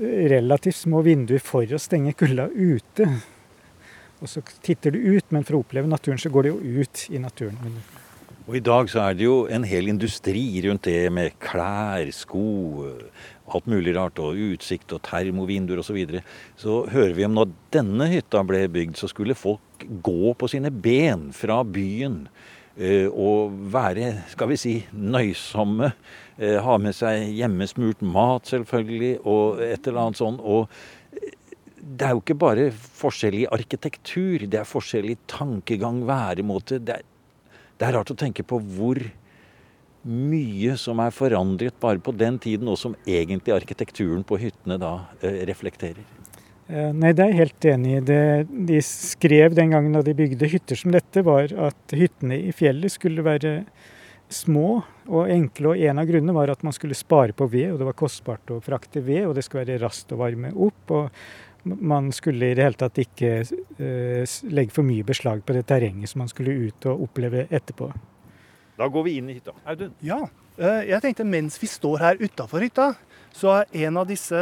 relativt 0.00 0.76
små 0.76 1.02
vinduer 1.06 1.40
for 1.44 1.70
å 1.70 1.80
stenge 1.80 2.16
kulda 2.18 2.48
ute. 2.50 3.08
Og 4.20 4.30
så 4.32 4.42
titter 4.64 4.96
du 4.96 4.98
ut, 4.98 5.30
men 5.30 5.44
for 5.44 5.58
å 5.58 5.62
oppleve 5.62 5.88
naturen, 5.90 6.18
så 6.20 6.32
går 6.32 6.48
det 6.48 6.54
jo 6.54 6.82
ut 6.82 7.06
i 7.12 7.20
naturen. 7.22 7.78
Og 8.46 8.54
i 8.54 8.62
dag 8.62 8.86
så 8.86 9.00
er 9.02 9.16
det 9.18 9.24
jo 9.24 9.40
en 9.50 9.64
hel 9.66 9.88
industri 9.90 10.44
rundt 10.62 10.86
det 10.86 11.08
med 11.10 11.34
klær, 11.42 12.06
sko, 12.14 12.86
alt 13.50 13.66
mulig 13.66 13.96
rart, 13.96 14.20
og 14.22 14.38
utsikt 14.38 14.94
og 14.94 15.02
termovinduer 15.08 15.80
osv. 15.82 15.88
Så, 15.88 15.96
videre. 15.96 16.20
så 16.54 16.76
hører 16.92 17.16
vi 17.16 17.24
om 17.26 17.34
når 17.34 17.50
denne 17.74 18.06
hytta 18.12 18.44
ble 18.46 18.60
bygd, 18.70 19.00
så 19.00 19.10
skulle 19.10 19.34
folk 19.34 19.82
gå 19.82 20.30
på 20.38 20.50
sine 20.52 20.70
ben 20.70 21.32
fra 21.34 21.64
byen. 21.66 22.28
Eh, 22.78 23.08
og 23.10 23.56
være, 23.72 24.12
skal 24.30 24.52
vi 24.52 24.60
si, 24.62 24.76
nøysomme. 24.94 25.90
Eh, 26.38 26.60
ha 26.62 26.78
med 26.78 26.94
seg 26.94 27.32
hjemmesmurt 27.34 28.06
mat, 28.06 28.46
selvfølgelig, 28.46 29.12
og 29.26 29.64
et 29.66 29.90
eller 29.90 30.04
annet 30.04 30.22
sånn. 30.22 30.38
Og 30.38 30.70
det 31.82 32.06
er 32.06 32.14
jo 32.14 32.22
ikke 32.22 32.38
bare 32.46 32.70
forskjell 32.70 33.40
i 33.40 33.44
arkitektur, 33.58 34.46
det 34.46 34.62
er 34.62 34.70
forskjell 34.70 35.10
i 35.16 35.20
tankegang, 35.34 36.04
væremåte. 36.06 36.78
Det 36.78 37.00
er, 37.00 37.06
det 37.76 37.86
er 37.86 37.96
rart 37.98 38.12
å 38.12 38.18
tenke 38.18 38.44
på 38.46 38.58
hvor 38.76 39.00
mye 40.06 40.76
som 40.78 41.00
er 41.02 41.14
forandret 41.14 41.74
bare 41.82 41.98
på 42.02 42.14
den 42.14 42.38
tiden, 42.38 42.68
og 42.70 42.78
som 42.78 42.94
egentlig 43.06 43.54
arkitekturen 43.56 44.22
på 44.26 44.38
hyttene 44.40 44.78
da 44.80 44.92
eh, 45.20 45.42
reflekterer. 45.48 46.04
Eh, 46.66 46.92
nei, 46.94 47.12
det 47.14 47.24
er 47.24 47.32
jeg 47.32 47.40
helt 47.40 47.68
enig 47.72 47.92
i. 47.96 48.04
Det 48.06 48.22
de 48.70 48.80
skrev 48.86 49.54
den 49.58 49.74
gangen 49.74 49.94
da 49.94 50.02
de 50.06 50.14
bygde 50.16 50.50
hytter 50.50 50.78
som 50.78 50.94
dette, 50.94 51.22
var 51.26 51.52
at 51.68 51.94
hyttene 51.94 52.38
i 52.48 52.54
fjellet 52.54 52.94
skulle 52.94 53.26
være 53.26 53.60
små 54.32 54.80
og 55.06 55.30
enkle. 55.30 55.74
Og 55.74 55.82
en 55.90 56.02
av 56.02 56.08
grunnene 56.08 56.34
var 56.34 56.50
at 56.54 56.64
man 56.66 56.74
skulle 56.74 56.98
spare 56.98 57.34
på 57.36 57.46
ved, 57.50 57.72
og 57.72 57.82
det 57.82 57.90
var 57.90 57.98
kostbart 57.98 58.54
å 58.54 58.62
frakte 58.64 59.02
ved, 59.06 59.26
og 59.26 59.36
det 59.36 59.46
skulle 59.46 59.66
være 59.66 59.82
raskt 59.84 60.14
å 60.14 60.20
varme 60.22 60.54
opp. 60.54 60.94
og 60.94 61.10
man 61.66 62.12
skulle 62.14 62.50
i 62.50 62.56
det 62.56 62.64
hele 62.66 62.78
tatt 62.78 62.98
ikke 63.02 63.30
uh, 63.42 64.34
legge 64.50 64.74
for 64.74 64.86
mye 64.86 65.06
beslag 65.06 65.42
på 65.46 65.56
det 65.56 65.66
terrenget 65.70 66.12
som 66.12 66.22
man 66.24 66.30
skulle 66.32 66.54
ut 66.68 66.88
og 66.90 67.06
oppleve 67.08 67.46
etterpå. 67.50 67.90
Da 68.76 68.88
går 68.92 69.06
vi 69.06 69.16
inn 69.18 69.30
i 69.32 69.38
hytta. 69.38 69.56
Audun? 69.64 69.94
Ja. 70.04 70.20
Uh, 70.60 70.82
jeg 70.86 71.02
tenkte 71.04 71.26
mens 71.28 71.58
vi 71.60 71.68
står 71.70 72.02
her 72.02 72.22
utafor 72.22 72.64
hytta, 72.64 72.92
så 73.36 73.58
er 73.58 73.88
en 73.88 73.98
av 74.00 74.08
disse 74.08 74.38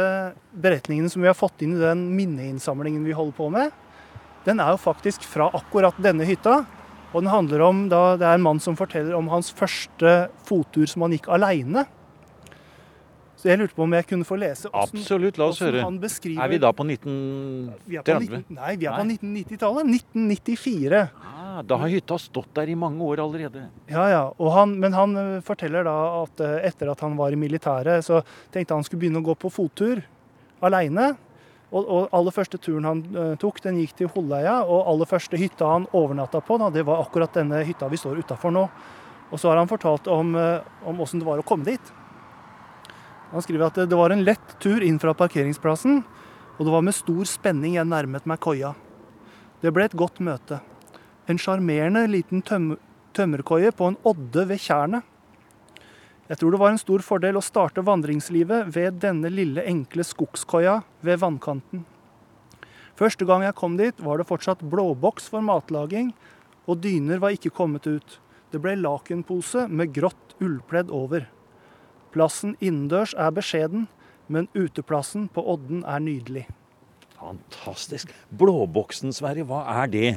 beretningene 0.51 1.11
som 1.11 1.23
vi 1.23 1.31
har 1.31 1.37
fått 1.37 1.65
inn 1.65 1.75
i 1.75 1.81
den 1.81 2.05
minneinnsamlingen 2.15 3.03
vi 3.07 3.15
holder 3.15 3.35
på 3.39 3.49
med, 3.51 3.73
den 4.45 4.61
er 4.61 4.75
jo 4.75 4.81
faktisk 4.81 5.25
fra 5.25 5.49
akkurat 5.57 5.97
denne 6.01 6.25
hytta. 6.27 6.61
Og 7.15 7.23
den 7.23 7.31
handler 7.31 7.63
om 7.65 7.85
da 7.89 8.01
det 8.19 8.27
er 8.27 8.37
en 8.37 8.43
mann 8.45 8.59
som 8.61 8.75
forteller 8.77 9.15
om 9.17 9.29
hans 9.31 9.49
første 9.55 10.27
fottur 10.45 10.85
som 10.89 11.05
han 11.05 11.15
gikk 11.15 11.29
aleine. 11.31 11.85
Så 13.45 13.51
jeg 13.51 13.59
lurte 13.61 13.77
på 13.77 13.83
om 13.85 13.93
jeg 13.93 14.05
kunne 14.09 14.25
få 14.25 14.35
lese 14.41 14.69
hvordan, 14.73 14.97
Absolutt, 14.97 15.35
la 15.37 15.45
oss 15.51 15.59
høre. 15.61 15.83
Er 15.85 16.47
vi 16.49 16.57
da 16.57 16.71
på 16.73 16.81
1930? 16.81 18.45
Nei, 18.55 18.71
vi 18.81 18.87
er 18.89 18.95
på 18.95 19.03
1990-tallet. 19.05 19.91
1994. 19.99 21.01
Ah, 21.21 21.59
da 21.61 21.77
har 21.77 21.91
hytta 21.93 22.15
stått 22.23 22.55
der 22.57 22.71
i 22.73 22.77
mange 22.81 23.05
år 23.05 23.19
allerede. 23.21 23.67
Ja, 23.91 24.07
ja. 24.09 24.23
Han, 24.55 24.73
men 24.81 24.95
han 24.97 25.13
eh, 25.21 25.43
forteller 25.45 25.85
da 25.85 25.93
at 26.23 26.41
eh, 26.41 26.55
etter 26.71 26.89
at 26.89 27.03
han 27.05 27.13
var 27.19 27.35
i 27.35 27.37
militæret, 27.37 28.01
så 28.07 28.23
tenkte 28.55 28.79
han 28.79 28.87
skulle 28.87 29.03
begynne 29.03 29.21
å 29.21 29.27
gå 29.27 29.35
på 29.43 29.51
fottur 29.53 30.01
aleine. 30.65 31.11
Og, 31.69 31.83
og, 31.83 32.07
aller 32.17 32.33
første 32.33 32.57
turen 32.57 32.87
han 32.89 33.03
uh, 33.13 33.35
tok, 33.37 33.59
den 33.61 33.77
gikk 33.83 33.93
til 33.99 34.09
Holleia. 34.15 34.55
Og 34.63 34.89
aller 34.89 35.09
første 35.11 35.37
hytta 35.37 35.69
han 35.69 35.85
overnatta 35.93 36.41
på, 36.41 36.57
da, 36.63 36.71
det 36.73 36.87
var 36.89 37.03
akkurat 37.03 37.37
denne 37.37 37.61
hytta 37.67 37.91
vi 37.93 38.01
står 38.01 38.23
utafor 38.25 38.57
nå. 38.57 38.65
Og 39.29 39.37
så 39.37 39.51
har 39.51 39.61
han 39.61 39.69
fortalt 39.69 40.09
om, 40.09 40.33
om 40.89 41.05
åssen 41.05 41.21
det 41.21 41.29
var 41.29 41.41
å 41.41 41.45
komme 41.45 41.69
dit. 41.69 41.93
Han 43.35 43.43
skriver 43.43 43.67
at 43.67 43.77
det 43.91 43.97
var 43.99 44.13
en 44.15 44.23
lett 44.23 44.53
tur 44.63 44.79
inn 44.79 44.95
fra 44.95 45.11
parkeringsplassen, 45.11 45.97
og 46.55 46.61
det 46.63 46.71
var 46.71 46.83
med 46.87 46.95
stor 46.95 47.27
spenning 47.27 47.73
jeg 47.75 47.89
nærmet 47.91 48.23
meg 48.31 48.39
koia. 48.39 48.69
Det 49.59 49.73
ble 49.75 49.89
et 49.89 49.97
godt 49.99 50.21
møte. 50.23 50.61
En 51.27 51.41
sjarmerende 51.41 52.05
liten 52.07 52.39
tøm 52.47 52.77
tømmerkoie 53.15 53.73
på 53.75 53.89
en 53.91 53.99
odde 54.07 54.45
ved 54.47 54.59
tjernet. 54.63 55.03
Jeg 56.31 56.39
tror 56.39 56.55
det 56.55 56.61
var 56.63 56.71
en 56.71 56.79
stor 56.79 57.03
fordel 57.03 57.35
å 57.35 57.43
starte 57.43 57.83
vandringslivet 57.83 58.71
ved 58.75 59.01
denne 59.03 59.31
lille, 59.31 59.67
enkle 59.67 60.07
skogskoia 60.07 60.79
ved 61.03 61.19
vannkanten. 61.19 61.83
Første 62.95 63.27
gang 63.27 63.43
jeg 63.43 63.59
kom 63.59 63.75
dit, 63.75 63.99
var 63.99 64.19
det 64.19 64.29
fortsatt 64.31 64.63
blåboks 64.63 65.27
for 65.31 65.43
matlaging, 65.43 66.13
og 66.71 66.79
dyner 66.83 67.19
var 67.19 67.35
ikke 67.35 67.51
kommet 67.55 67.87
ut. 67.87 68.19
Det 68.51 68.63
ble 68.63 68.79
lakenpose 68.79 69.67
med 69.67 69.91
grått 69.95 70.39
ullpledd 70.39 70.87
over. 70.87 71.27
Plassen 72.15 72.53
innendørs 72.63 73.11
er 73.19 73.33
beskjeden, 73.35 73.89
men 74.31 74.47
uteplassen 74.55 75.27
på 75.35 75.43
Odden 75.51 75.83
er 75.83 75.99
nydelig. 75.99 76.45
Fantastisk. 77.19 78.13
Blåboksen, 78.31 79.11
Sverre, 79.15 79.43
hva 79.47 79.65
er 79.81 79.91
det? 79.91 80.09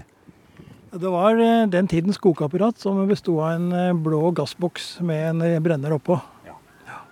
Det 0.88 1.11
var 1.11 1.37
eh, 1.43 1.67
den 1.69 1.90
tidens 1.90 2.21
kokeapparat 2.23 2.78
som 2.81 3.00
besto 3.11 3.35
av 3.43 3.59
en 3.59 3.73
eh, 3.75 3.90
blå 3.93 4.31
gassboks 4.38 5.00
med 5.05 5.43
en 5.43 5.64
brenner 5.64 5.99
oppå. 5.99 6.21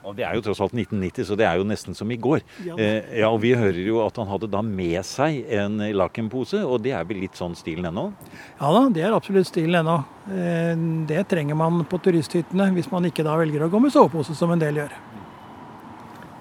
Og 0.07 0.15
Det 0.15 0.23
er 0.23 0.37
jo 0.39 0.45
tross 0.47 0.61
alt 0.63 0.75
1990, 0.77 1.27
så 1.27 1.37
det 1.39 1.47
er 1.49 1.59
jo 1.59 1.67
nesten 1.67 1.97
som 1.99 2.11
i 2.15 2.19
går. 2.21 2.45
Ja, 2.65 2.77
eh, 2.79 3.19
ja 3.19 3.31
og 3.33 3.41
Vi 3.43 3.55
hører 3.59 3.83
jo 3.83 3.99
at 4.05 4.17
han 4.21 4.31
hadde 4.31 4.51
da 4.53 4.63
med 4.63 5.03
seg 5.07 5.43
en 5.51 5.83
lakenpose, 5.83 6.63
og 6.63 6.85
det 6.85 6.95
er 6.95 7.05
vel 7.09 7.25
litt 7.25 7.35
sånn 7.39 7.57
stilen 7.59 7.91
ennå? 7.91 8.13
Ja 8.61 8.71
da, 8.71 8.87
det 8.95 9.03
er 9.03 9.17
absolutt 9.17 9.51
stilen 9.51 9.81
ennå. 9.83 9.99
Eh, 10.31 10.79
det 11.11 11.27
trenger 11.33 11.59
man 11.59 11.83
på 11.91 11.99
turisthyttene, 12.03 12.71
hvis 12.79 12.91
man 12.95 13.11
ikke 13.11 13.27
da 13.27 13.35
velger 13.41 13.67
å 13.67 13.73
gå 13.73 13.83
med 13.83 13.95
sovepose, 13.95 14.39
som 14.39 14.55
en 14.55 14.63
del 14.63 14.85
gjør. 14.85 14.95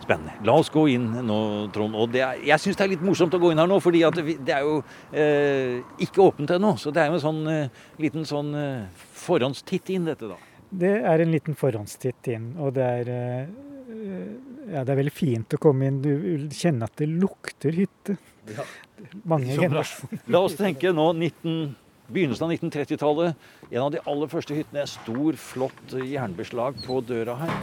Spennende. 0.06 0.36
La 0.46 0.54
oss 0.54 0.70
gå 0.70 0.86
inn 0.94 1.08
nå, 1.26 1.38
Trond. 1.74 1.98
Og 1.98 2.14
er, 2.14 2.38
jeg 2.46 2.62
syns 2.62 2.78
det 2.78 2.86
er 2.86 2.92
litt 2.94 3.06
morsomt 3.06 3.34
å 3.34 3.42
gå 3.42 3.50
inn 3.50 3.62
her 3.62 3.70
nå, 3.70 3.80
fordi 3.82 4.04
det 4.46 4.54
er 4.54 4.62
jo 4.62 4.76
eh, 5.10 5.80
ikke 6.06 6.22
åpent 6.28 6.54
ennå. 6.60 6.76
Så 6.78 6.94
det 6.94 7.02
er 7.02 7.10
jo 7.10 7.18
en 7.18 7.24
sånn 7.24 7.40
eh, 7.50 7.86
liten 8.04 8.28
sånn 8.30 8.54
eh, 8.60 9.08
forhåndstitt 9.18 9.90
inn, 9.96 10.06
dette, 10.06 10.30
da. 10.30 10.38
Det 10.76 10.92
er 11.08 11.24
en 11.24 11.32
liten 11.32 11.56
forhåndstitt 11.58 12.28
inn, 12.34 12.50
og 12.60 12.74
det 12.76 12.84
er, 12.84 13.12
eh, 13.14 14.26
ja, 14.74 14.84
det 14.84 14.92
er 14.92 15.00
veldig 15.00 15.14
fint 15.14 15.56
å 15.56 15.62
komme 15.62 15.88
inn. 15.88 16.02
Du 16.04 16.12
vil 16.12 16.50
kjenne 16.52 16.90
at 16.90 16.96
det 17.00 17.08
lukter 17.12 17.76
hytte. 17.76 18.18
Ja. 18.52 18.66
Mange 19.24 19.56
generasjoner. 19.56 20.22
La 20.32 20.42
oss 20.46 20.58
tenke 20.58 20.92
nå 20.96 21.08
19, 21.14 21.76
begynnelsen 22.10 22.48
av 22.48 22.54
1930-tallet. 22.58 23.48
En 23.72 23.86
av 23.86 23.92
de 23.94 24.04
aller 24.06 24.32
første 24.32 24.58
hyttene. 24.58 24.86
Stor, 24.90 25.40
flott 25.40 25.96
jernbeslag 26.02 26.80
på 26.86 27.00
døra 27.06 27.38
her. 27.44 27.56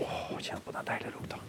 Åh, 0.00 0.34
kjenn 0.42 0.62
på 0.64 0.74
den 0.74 0.88
deilige 0.88 1.14
lukta. 1.14 1.40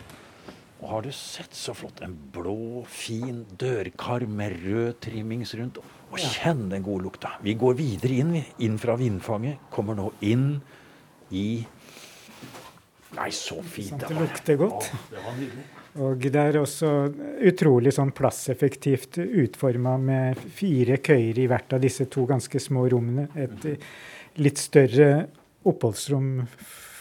Og 0.83 0.89
har 0.91 1.05
du 1.05 1.11
sett 1.15 1.55
så 1.57 1.73
flott? 1.73 2.01
En 2.05 2.13
blå, 2.33 2.83
fin 2.89 3.43
dørkar 3.57 4.27
med 4.29 4.59
rød 4.65 4.99
trimmings 5.07 5.55
rundt. 5.57 5.79
Og 6.11 6.19
kjenn 6.21 6.67
den 6.71 6.83
gode 6.85 7.07
lukta. 7.07 7.35
Vi 7.43 7.55
går 7.59 7.77
videre 7.79 8.19
inn, 8.21 8.35
inn 8.63 8.77
fra 8.81 8.95
vindfanget. 8.99 9.65
Kommer 9.73 9.97
nå 9.97 10.11
inn 10.25 10.51
i 11.35 11.47
Nei, 13.15 13.29
så 13.31 13.61
fint. 13.63 13.93
Sånn, 13.93 14.01
det 14.03 14.15
lukter 14.17 14.57
godt. 14.59 14.89
Å, 14.91 15.01
det 15.13 15.21
var 15.23 15.35
nydelig. 15.39 15.65
Og 16.03 16.25
det 16.27 16.41
er 16.41 16.57
også 16.59 16.89
utrolig 17.47 17.93
sånn 17.95 18.11
plasseffektivt 18.11 19.21
utforma 19.23 19.93
med 20.01 20.41
fire 20.57 20.97
køyer 20.99 21.39
i 21.39 21.45
hvert 21.47 21.77
av 21.77 21.85
disse 21.85 22.09
to 22.11 22.25
ganske 22.27 22.59
små 22.59 22.83
rommene. 22.91 23.29
Et 23.39 23.69
litt 24.43 24.59
større 24.59 25.07
oppholdsrom 25.63 26.43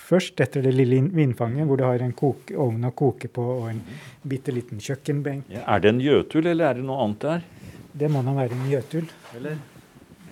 først, 0.05 0.39
etter 0.45 0.63
det 0.63 0.77
lille 0.77 1.01
vindfanget, 1.11 1.67
hvor 1.67 1.81
du 1.81 1.85
har 1.89 2.05
en 2.05 2.15
koke, 2.15 2.55
ovn 2.61 2.87
å 2.87 2.93
koke 2.95 3.31
på 3.33 3.45
og 3.57 3.67
en 3.73 3.83
bitte 4.23 4.55
liten 4.55 4.79
kjøkkenbenk. 4.83 5.51
Ja, 5.53 5.65
er 5.75 5.83
det 5.83 5.95
en 5.95 6.03
gjøtul, 6.05 6.47
eller 6.47 6.71
er 6.71 6.79
det 6.79 6.87
noe 6.87 7.03
annet 7.09 7.27
der? 7.27 7.47
Det 7.99 8.11
må 8.11 8.23
da 8.27 8.33
være 8.35 8.57
en 8.57 8.65
Jøtul. 8.71 9.07
Eller? 9.39 9.57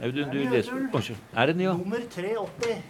Audun, 0.03 0.33
du 0.33 0.39
leser 0.51 0.73
Unnskyld. 0.93 1.21
Er 1.37 1.47
det 1.47 1.55
den, 1.55 1.65
ja? 1.69 1.73
Nummer 1.79 2.01
380. 2.11 2.83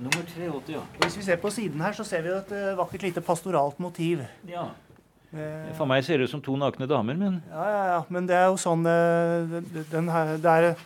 Nummer 0.00 0.24
380, 0.30 0.72
ja. 0.74 0.80
Hvis 1.02 1.18
vi 1.18 1.22
ser 1.26 1.36
på 1.42 1.50
siden 1.52 1.80
her, 1.84 1.92
så 1.92 2.04
ser 2.08 2.22
vi 2.24 2.32
et 2.32 2.54
uh, 2.56 2.78
vakkert 2.80 3.02
lite 3.08 3.20
pastoralt 3.24 3.80
motiv. 3.80 4.24
ja. 4.48 4.70
Uh, 5.34 5.72
For 5.74 5.84
meg 5.90 6.04
ser 6.06 6.20
det 6.22 6.28
ut 6.28 6.30
som 6.30 6.40
to 6.42 6.52
nakne 6.54 6.86
damer, 6.86 7.16
men 7.18 7.40
Ja, 7.50 7.64
ja, 7.66 7.84
ja. 7.90 8.02
Men 8.08 8.26
det 8.28 8.36
er 8.38 8.44
jo 8.52 8.58
sånn 8.62 8.84
uh, 8.86 9.56
den 9.90 10.06
her, 10.14 10.36
Det 10.38 10.46
er 10.46 10.76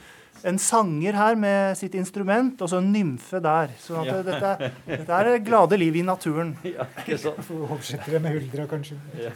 en 0.48 0.56
sanger 0.58 1.12
her 1.18 1.34
med 1.36 1.76
sitt 1.76 1.92
instrument, 1.98 2.62
og 2.62 2.70
så 2.72 2.78
en 2.80 2.88
nymfe 2.94 3.40
der. 3.44 3.68
Så 3.82 3.98
at 4.00 4.06
Ja. 4.08 4.22
dette, 4.22 4.52
er- 4.54 4.72
dette 4.86 5.12
er 5.12 5.38
glade 5.44 5.76
liv 5.78 5.96
i 5.96 6.02
naturen. 6.02 6.56
ja, 6.64 6.86
ikke 7.04 7.18
sant? 7.18 7.44
Oversetter 7.50 8.12
det 8.16 8.22
med 8.24 8.38
huldra, 8.38 8.66
kanskje. 8.70 8.96
Ja, 9.20 9.30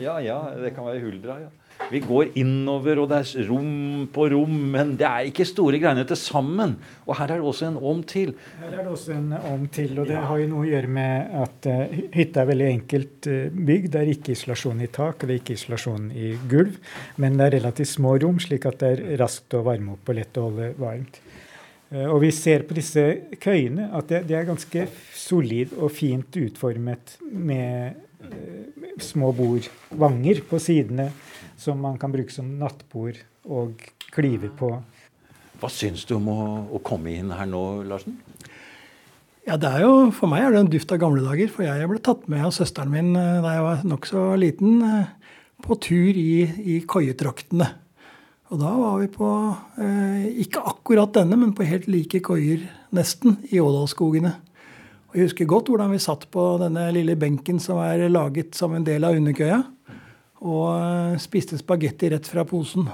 ja, 0.00 0.18
ja, 0.24 0.38
det 0.58 0.74
kan 0.76 0.86
være 0.88 1.02
huldra, 1.04 1.40
ja. 1.46 1.50
Vi 1.88 2.00
går 2.04 2.34
innover, 2.36 2.98
og 3.00 3.06
det 3.08 3.20
er 3.22 3.46
rom 3.48 4.08
på 4.12 4.26
rom, 4.32 4.56
men 4.74 4.90
det 4.98 5.06
er 5.08 5.28
ikke 5.30 5.46
store 5.48 5.78
greiene 5.80 6.04
til 6.08 6.18
sammen. 6.20 6.74
Og 7.06 7.16
her 7.16 7.30
er 7.32 7.40
det 7.40 7.48
også 7.48 7.68
en 7.70 7.78
om 7.90 8.02
til. 8.04 8.34
Her 8.58 8.74
er 8.74 8.82
det 8.82 8.92
også 8.92 9.14
en 9.14 9.30
om 9.38 9.64
til, 9.72 9.94
og 9.96 10.10
det 10.10 10.18
har 10.18 10.42
jo 10.42 10.48
noe 10.50 10.66
å 10.66 10.68
gjøre 10.68 10.90
med 10.98 11.38
at 11.44 11.68
uh, 11.70 12.00
hytta 12.16 12.42
er 12.42 12.50
veldig 12.50 12.68
enkelt 12.74 13.30
uh, 13.30 13.38
bygd. 13.70 13.92
Det 13.94 14.02
er 14.02 14.12
ikke 14.12 14.34
isolasjon 14.34 14.82
i 14.84 14.90
tak, 14.98 15.24
det 15.24 15.36
er 15.36 15.40
ikke 15.40 15.56
isolasjon 15.56 16.10
i 16.12 16.34
gulv, 16.50 16.76
men 17.16 17.38
det 17.38 17.46
er 17.46 17.56
relativt 17.60 17.94
små 17.94 18.18
rom, 18.20 18.42
slik 18.42 18.68
at 18.68 18.82
det 18.82 18.92
er 18.96 19.22
raskt 19.22 19.56
å 19.56 19.64
varme 19.70 19.94
opp 19.96 20.12
og 20.12 20.18
lett 20.18 20.42
å 20.42 20.48
holde 20.50 20.72
varmt. 20.82 21.22
Uh, 21.94 22.04
og 22.10 22.20
vi 22.26 22.34
ser 22.36 22.66
på 22.68 22.76
disse 22.76 23.06
køyene 23.40 23.88
at 23.96 24.12
det, 24.12 24.26
det 24.28 24.36
er 24.36 24.50
ganske 24.50 24.84
solid 25.16 25.72
og 25.78 25.94
fint 25.94 26.42
utformet 26.42 27.16
med 27.30 28.04
små 29.02 29.32
bord, 29.36 29.68
vanger 29.94 30.42
på 30.48 30.60
sidene, 30.62 31.10
som 31.58 31.80
man 31.82 31.98
kan 31.98 32.12
bruke 32.14 32.32
som 32.34 32.50
nattbord 32.60 33.18
og 33.48 33.82
klyver 34.14 34.52
på. 34.58 34.72
Hva 35.58 35.70
syns 35.72 36.04
du 36.06 36.16
om 36.18 36.28
å, 36.30 36.40
å 36.74 36.80
komme 36.86 37.16
inn 37.18 37.32
her 37.34 37.48
nå, 37.50 37.64
Larsen? 37.88 38.18
Ja, 39.48 39.56
det 39.56 39.70
er 39.70 39.86
jo, 39.86 39.92
For 40.12 40.30
meg 40.30 40.44
er 40.44 40.54
det 40.54 40.60
en 40.60 40.70
duft 40.70 40.90
av 40.92 41.00
gamle 41.00 41.24
dager. 41.24 41.48
For 41.50 41.64
jeg 41.64 41.88
ble 41.88 42.00
tatt 42.04 42.26
med 42.28 42.44
av 42.44 42.52
søsteren 42.54 42.92
min 42.92 43.14
eh, 43.16 43.38
da 43.40 43.54
jeg 43.56 43.64
var 43.64 43.84
nokså 43.88 44.24
liten, 44.38 44.82
eh, 44.84 45.36
på 45.64 45.78
tur 45.82 46.18
i, 46.20 46.44
i 46.74 46.80
koietraktene. 46.86 47.70
Og 48.52 48.60
da 48.60 48.74
var 48.76 49.00
vi 49.00 49.08
på 49.12 49.30
eh, 49.80 50.28
ikke 50.44 50.62
akkurat 50.68 51.16
denne, 51.16 51.40
men 51.40 51.56
på 51.56 51.66
helt 51.68 51.88
like 51.90 52.20
koier 52.24 52.68
nesten, 52.94 53.38
i 53.48 53.60
Ådalsskogene. 53.60 54.34
Og 55.08 55.16
jeg 55.16 55.30
husker 55.30 55.48
godt 55.48 55.70
hvordan 55.72 55.92
vi 55.94 56.00
satt 56.04 56.26
på 56.32 56.42
denne 56.60 56.90
lille 56.92 57.14
benken 57.16 57.60
som 57.62 57.80
er 57.80 58.10
laget 58.12 58.58
som 58.58 58.74
en 58.76 58.84
del 58.84 59.06
av 59.08 59.16
underkøya, 59.16 59.62
og 60.44 60.66
eh, 60.74 61.14
spiste 61.22 61.56
spagetti 61.58 62.10
rett 62.12 62.28
fra 62.28 62.44
posen. 62.48 62.90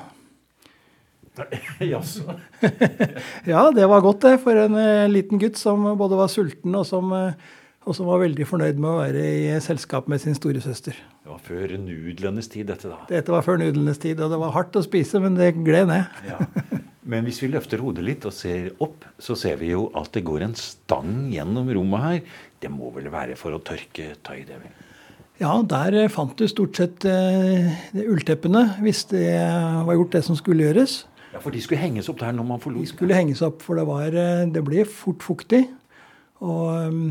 Jaså? 1.93 2.39
Ja, 3.51 3.67
det 3.75 3.89
var 3.91 4.05
godt 4.05 4.23
det, 4.23 4.39
for 4.45 4.63
en 4.63 4.79
eh, 4.79 5.11
liten 5.11 5.43
gutt 5.43 5.59
som 5.59 5.91
både 5.99 6.21
var 6.21 6.31
sulten 6.31 6.79
og 6.79 6.87
som, 6.87 7.11
eh, 7.19 7.35
og 7.85 7.99
som 7.99 8.07
var 8.09 8.23
veldig 8.23 8.47
fornøyd 8.47 8.79
med 8.79 8.93
å 8.93 9.01
være 9.03 9.27
i 9.35 9.59
selskap 9.65 10.07
med 10.09 10.23
sin 10.23 10.39
storesøster. 10.39 10.95
Det 10.95 11.35
var 11.35 11.43
før 11.43 11.75
nudlenes 11.83 12.49
tid, 12.53 12.71
dette, 12.71 12.95
da. 12.95 13.03
Dette 13.11 13.35
var 13.35 13.43
før 13.43 13.59
nudlenes 13.61 13.99
tid, 13.99 14.23
og 14.23 14.31
det 14.31 14.41
var 14.41 14.55
hardt 14.55 14.79
å 14.79 14.87
spise, 14.87 15.19
men 15.25 15.35
det 15.41 15.57
gled 15.59 15.91
ned. 15.91 16.27
Ja. 16.31 16.39
Men 17.05 17.27
hvis 17.27 17.43
vi 17.43 17.51
løfter 17.53 17.83
hodet 17.85 18.05
litt 18.07 18.25
og 18.25 18.33
ser 18.33 18.71
opp, 18.85 19.05
så 19.21 19.37
ser 19.37 19.59
vi 19.61 19.75
jo 19.75 19.91
at 19.99 20.15
det 20.17 20.25
går 20.25 20.47
en 20.47 20.57
stang 20.57 21.29
gjennom 21.33 21.69
rommet 21.77 22.05
her. 22.05 22.21
Det 22.65 22.71
må 22.73 22.89
vel 22.95 23.11
være 23.13 23.37
for 23.37 23.53
å 23.53 23.61
tørke 23.61 24.15
tøy, 24.25 24.41
det 24.49 24.57
vel? 24.57 24.73
Ja, 25.43 25.59
der 25.67 25.97
fant 26.15 26.37
du 26.39 26.47
stort 26.49 26.79
sett 26.79 27.05
eh, 27.11 27.73
ullteppene, 27.99 28.79
hvis 28.85 29.03
det 29.11 29.27
var 29.85 29.99
gjort 29.99 30.15
det 30.15 30.23
som 30.25 30.39
skulle 30.39 30.69
gjøres. 30.69 31.03
Ja, 31.35 31.43
For 31.43 31.51
de 31.53 31.61
skulle 31.61 31.83
henges 31.83 32.09
opp 32.09 32.21
der 32.23 32.33
når 32.33 32.47
man 32.47 32.63
De 32.63 32.87
skulle 32.87 33.19
henges 33.19 33.43
opp, 33.43 33.61
for 33.67 33.77
det, 33.77 33.85
var, 33.89 34.15
eh, 34.15 34.47
det 34.55 34.63
ble 34.65 34.87
fort 34.89 35.27
fuktig. 35.27 35.65
Og 36.45 36.89
um, 36.89 37.03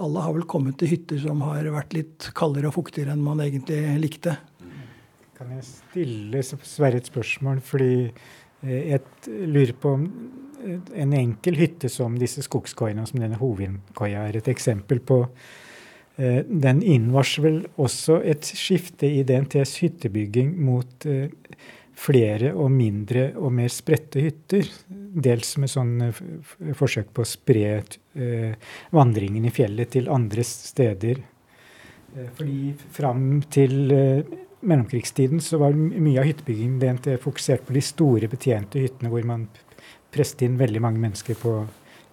alle 0.00 0.24
har 0.24 0.34
vel 0.34 0.48
kommet 0.48 0.78
til 0.80 0.94
hytter 0.94 1.20
som 1.20 1.44
har 1.46 1.68
vært 1.74 1.94
litt 1.96 2.30
kaldere 2.38 2.70
og 2.70 2.78
fuktigere 2.78 3.14
enn 3.14 3.24
man 3.24 3.42
egentlig 3.44 3.80
likte. 4.00 4.38
Kan 5.38 5.52
jeg 5.54 5.66
stille 5.68 6.42
Sverre 6.42 6.98
et 6.98 7.10
spørsmål? 7.10 7.60
Fordi 7.62 8.08
jeg 8.66 9.46
lurer 9.46 9.74
på 9.78 9.94
om 9.98 10.04
eh, 10.64 10.92
en 11.02 11.14
enkel 11.14 11.58
hytte 11.60 11.90
som 11.92 12.18
disse 12.18 12.42
skogskoiene, 12.46 13.06
som 13.06 13.22
denne 13.22 13.38
hovedkoia 13.40 14.26
er 14.28 14.40
et 14.40 14.50
eksempel 14.50 15.00
på, 15.00 15.22
eh, 16.18 16.40
den 16.48 16.82
innvarsler 16.82 17.48
vel 17.48 17.60
også 17.78 18.20
et 18.26 18.48
skifte 18.48 19.06
i 19.06 19.22
DNTs 19.26 19.76
hyttebygging 19.84 20.56
mot 20.66 21.06
eh, 21.06 21.30
flere 21.98 22.52
og 22.54 22.70
mindre 22.74 23.32
og 23.38 23.52
mer 23.54 23.70
spredte 23.72 24.22
hytter. 24.22 24.68
Dels 24.88 25.56
med 25.58 25.72
sånn 25.72 25.94
eh, 26.08 26.20
forsøk 26.78 27.14
på 27.14 27.24
å 27.24 27.30
spre 27.30 27.72
eh, 27.78 28.74
vandringen 28.94 29.46
i 29.48 29.54
fjellet 29.54 29.94
til 29.94 30.10
andre 30.12 30.46
steder. 30.46 31.22
Eh, 32.16 32.28
fordi 32.38 32.74
fram 32.94 33.40
til 33.52 33.94
eh, 33.94 34.36
mellomkrigstiden 34.60 35.40
så 35.40 35.58
var 35.60 35.76
mye 35.76 36.20
av 36.20 36.26
hyttebyggingen 36.26 36.78
DNT 36.82 37.18
fokusert 37.22 37.66
på 37.66 37.76
de 37.76 37.82
store 37.84 38.30
betjente 38.30 38.80
hyttene 38.82 39.10
hvor 39.12 39.26
man 39.26 39.46
presset 40.14 40.46
inn 40.46 40.58
veldig 40.58 40.82
mange 40.82 41.02
mennesker 41.02 41.38
på, 41.38 41.52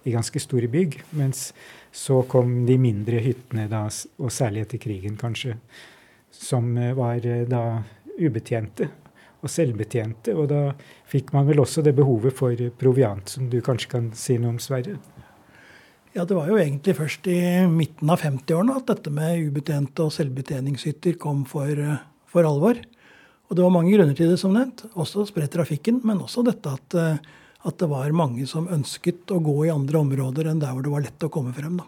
i 0.06 0.14
ganske 0.14 0.40
store 0.42 0.68
bygg. 0.70 1.00
Mens 1.18 1.50
så 1.96 2.20
kom 2.28 2.60
de 2.68 2.76
mindre 2.78 3.22
hyttene, 3.24 3.66
da, 3.72 3.86
og 4.20 4.32
særlig 4.34 4.66
etter 4.66 4.82
krigen 4.82 5.16
kanskje, 5.20 5.56
som 6.30 6.74
eh, 6.76 6.94
var 6.96 7.24
eh, 7.24 7.46
da 7.48 7.80
ubetjente 8.20 8.90
og 9.42 9.52
selvbetjente. 9.52 10.34
Og 10.36 10.50
da 10.52 10.62
fikk 11.08 11.32
man 11.36 11.48
vel 11.48 11.62
også 11.64 11.84
det 11.84 11.96
behovet 11.96 12.36
for 12.36 12.66
proviant, 12.78 13.28
som 13.28 13.48
du 13.50 13.62
kanskje 13.64 13.92
kan 13.96 14.10
si 14.16 14.38
noe 14.40 14.54
om, 14.54 14.60
Sverre? 14.62 14.98
Ja, 16.16 16.24
det 16.24 16.36
var 16.36 16.48
jo 16.48 16.56
egentlig 16.56 16.94
først 16.96 17.26
i 17.28 17.40
midten 17.68 18.08
av 18.12 18.22
50-årene 18.24 18.78
at 18.78 18.86
dette 18.88 19.12
med 19.12 19.50
ubetjente 19.50 20.06
og 20.06 20.14
selvbetjeningshytter 20.16 21.18
kom 21.20 21.44
for, 21.48 21.68
eh, 21.68 22.04
for 22.36 22.48
alvor. 22.48 22.78
Og 23.46 23.56
det 23.56 23.62
var 23.62 23.74
mange 23.74 23.94
grunner 23.94 24.16
til 24.18 24.30
det, 24.32 24.38
som 24.42 24.54
nevnt. 24.56 24.84
Også 24.98 25.26
spredt 25.28 25.54
trafikken, 25.54 26.00
men 26.06 26.22
også 26.22 26.44
dette 26.46 26.72
at, 26.76 26.96
eh, 26.98 27.18
at 27.66 27.78
det 27.80 27.88
var 27.90 28.14
mange 28.16 28.46
som 28.50 28.68
ønsket 28.68 29.30
å 29.34 29.40
gå 29.42 29.66
i 29.66 29.74
andre 29.74 30.02
områder 30.02 30.50
enn 30.50 30.62
der 30.62 30.74
hvor 30.74 30.84
det 30.84 30.94
var 30.94 31.04
lett 31.06 31.26
å 31.26 31.32
komme 31.32 31.54
frem. 31.56 31.78
da. 31.78 31.86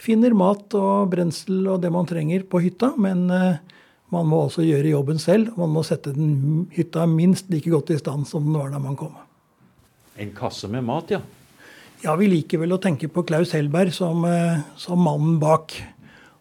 Finner 0.00 0.34
mat 0.36 0.74
og 0.76 1.12
brensel 1.12 1.68
og 1.70 1.80
det 1.80 1.92
man 1.94 2.08
trenger 2.08 2.44
på 2.48 2.60
hytta, 2.64 2.92
men 3.00 3.30
eh, 3.30 3.62
man 4.12 4.28
må 4.28 4.44
også 4.44 4.64
gjøre 4.66 4.92
jobben 4.92 5.20
selv. 5.22 5.54
Man 5.56 5.72
må 5.72 5.84
sette 5.86 6.12
den 6.14 6.66
hytta 6.74 7.06
minst 7.08 7.48
like 7.50 7.70
godt 7.72 7.94
i 7.94 8.00
stand 8.00 8.28
som 8.28 8.44
den 8.44 8.58
var 8.58 8.74
da 8.74 8.82
man 8.82 8.98
kom. 8.98 9.14
En 10.20 10.34
kasse 10.36 10.68
med 10.70 10.84
mat, 10.86 11.14
ja. 11.16 11.22
Ja, 12.04 12.12
vi 12.20 12.28
liker 12.28 12.60
vel 12.60 12.74
å 12.76 12.82
tenke 12.82 13.08
på 13.08 13.24
Klaus 13.24 13.54
Hellberg 13.56 13.94
som, 13.96 14.26
eh, 14.28 14.60
som 14.76 15.00
mannen 15.00 15.38
bak. 15.40 15.72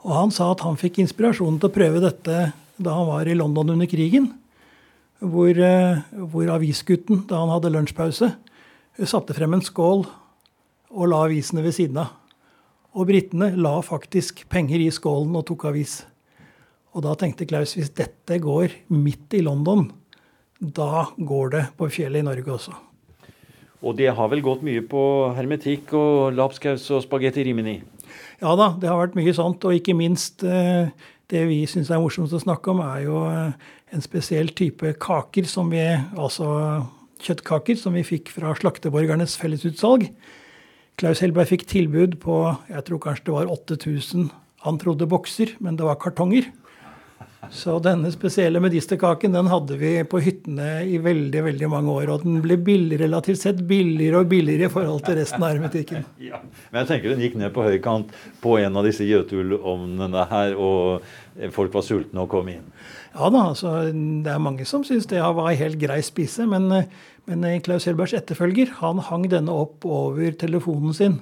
Og 0.03 0.11
han 0.11 0.31
sa 0.35 0.51
at 0.51 0.59
han 0.65 0.75
fikk 0.75 0.99
inspirasjon 0.99 1.61
til 1.61 1.69
å 1.69 1.73
prøve 1.73 2.01
dette 2.03 2.51
da 2.77 2.95
han 2.97 3.07
var 3.07 3.29
i 3.29 3.35
London 3.37 3.75
under 3.75 3.89
krigen. 3.89 4.31
Hvor, 5.23 5.49
eh, 5.49 6.01
hvor 6.11 6.49
avisgutten, 6.51 7.27
da 7.27 7.39
han 7.39 7.53
hadde 7.53 7.71
lunsjpause, 7.71 8.33
satte 9.07 9.33
frem 9.33 9.53
en 9.55 9.63
skål 9.63 10.05
og 10.93 11.09
la 11.09 11.23
avisene 11.25 11.63
ved 11.63 11.75
siden 11.77 12.01
av. 12.03 12.13
Og 12.93 13.07
britene 13.09 13.53
la 13.57 13.79
faktisk 13.81 14.43
penger 14.49 14.83
i 14.83 14.91
skålen 14.93 15.33
og 15.35 15.47
tok 15.47 15.65
avis. 15.71 16.03
Og 16.93 17.01
da 17.05 17.15
tenkte 17.17 17.47
Klaus 17.49 17.73
hvis 17.77 17.93
dette 17.97 18.37
går 18.41 18.75
midt 18.93 19.33
i 19.33 19.41
London, 19.41 19.87
da 20.59 21.07
går 21.17 21.55
det 21.55 21.63
på 21.79 21.89
fjellet 21.89 22.21
i 22.21 22.27
Norge 22.27 22.53
også. 22.53 22.75
Og 23.83 23.97
det 23.97 24.13
har 24.15 24.29
vel 24.31 24.43
gått 24.45 24.61
mye 24.63 24.83
på 24.87 25.01
hermetikk 25.35 25.91
og 25.97 26.37
lapskaus 26.37 26.85
og 26.93 27.01
spagetti 27.03 27.43
rimini? 27.43 27.81
Ja 28.39 28.53
da, 28.59 28.69
det 28.79 28.87
har 28.87 29.01
vært 29.01 29.17
mye 29.17 29.33
sånt. 29.35 29.65
Og 29.67 29.75
ikke 29.75 29.95
minst 29.97 30.45
eh, 30.47 30.93
det 31.31 31.45
vi 31.49 31.61
syns 31.69 31.91
er 31.91 32.01
morsomt 32.03 32.33
å 32.33 32.41
snakke 32.41 32.73
om, 32.73 32.81
er 32.83 33.05
jo 33.05 33.23
eh, 33.29 33.71
en 33.95 34.03
spesiell 34.03 34.51
type 34.57 34.95
kaker 35.01 35.47
som 35.49 35.71
vi 35.73 35.83
Altså 36.17 36.49
kjøttkaker 37.23 37.77
som 37.79 37.95
vi 37.95 38.03
fikk 38.03 38.33
fra 38.35 38.51
Slakteborgernes 38.57 39.37
fellesutsalg. 39.39 40.09
Klaus 40.99 41.21
Helberg 41.23 41.47
fikk 41.53 41.63
tilbud 41.71 42.17
på 42.21 42.35
jeg 42.67 42.83
tror 42.89 42.99
kanskje 43.05 43.29
det 43.29 43.37
var 43.37 43.53
8000 43.53 44.27
han 44.63 44.77
trodde 44.79 45.07
bokser, 45.11 45.57
men 45.59 45.75
det 45.75 45.83
var 45.83 45.99
kartonger. 45.99 46.45
Så 47.51 47.75
denne 47.83 48.07
spesielle 48.13 48.61
medisterkaken 48.63 49.35
den 49.35 49.49
hadde 49.51 49.75
vi 49.79 49.97
på 50.07 50.21
hyttene 50.23 50.85
i 50.87 50.99
veldig 51.03 51.43
veldig 51.49 51.69
mange 51.71 51.91
år. 51.91 52.13
Og 52.13 52.23
den 52.23 52.39
ble 52.43 52.55
billig, 52.55 53.01
relativt 53.01 53.41
sett 53.41 53.59
billigere 53.67 54.23
og 54.23 54.31
billigere 54.31 54.69
i 54.69 54.73
forhold 54.73 55.03
til 55.03 55.19
resten 55.19 55.43
av 55.43 55.55
hermetikken. 55.55 56.07
Ja. 56.31 56.39
Men 56.71 56.81
jeg 56.81 56.89
tenker 56.91 57.13
den 57.13 57.23
gikk 57.23 57.37
ned 57.39 57.53
på 57.55 57.65
høykant 57.65 58.13
på 58.43 58.57
en 58.61 58.79
av 58.79 58.87
disse 58.87 59.05
gjøtulovnene 59.07 60.25
her, 60.31 60.55
og 60.57 61.03
folk 61.55 61.73
var 61.75 61.85
sultne 61.85 62.23
og 62.23 62.31
kom 62.31 62.51
inn. 62.53 62.65
Ja 63.13 63.29
da, 63.29 63.43
altså, 63.51 63.75
det 63.93 64.31
er 64.33 64.41
mange 64.41 64.65
som 64.65 64.85
syns 64.87 65.05
det 65.11 65.21
var 65.21 65.53
helt 65.59 65.79
grei 65.81 65.99
spise. 66.05 66.47
Men, 66.49 66.69
men 67.29 67.45
Klaus 67.65 67.85
Helbergs 67.89 68.15
etterfølger 68.17 68.73
han 68.79 69.03
hang 69.09 69.27
denne 69.31 69.53
opp 69.65 69.85
over 69.85 70.33
telefonen 70.39 70.97
sin 70.97 71.19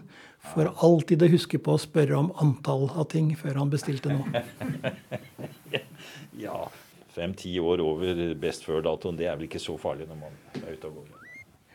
for 0.51 0.71
alltid 0.82 1.21
å 1.21 1.30
huske 1.30 1.60
på 1.62 1.75
å 1.75 1.82
spørre 1.82 2.17
om 2.17 2.32
antall 2.41 2.88
av 2.95 3.12
ting 3.12 3.30
før 3.38 3.62
han 3.62 3.73
bestilte 3.73 4.13
noe. 4.13 4.45
Ja, 6.41 6.63
fem-ti 7.13 7.51
år 7.62 7.84
over 7.86 8.17
best 8.41 8.63
før-datoen, 8.65 9.17
det 9.19 9.27
er 9.30 9.36
vel 9.38 9.45
ikke 9.45 9.62
så 9.62 9.75
farlig 9.77 10.08
når 10.10 10.17
man 10.23 10.63
er 10.63 10.73
ute 10.73 10.89
og 10.89 10.95
går. 10.97 11.21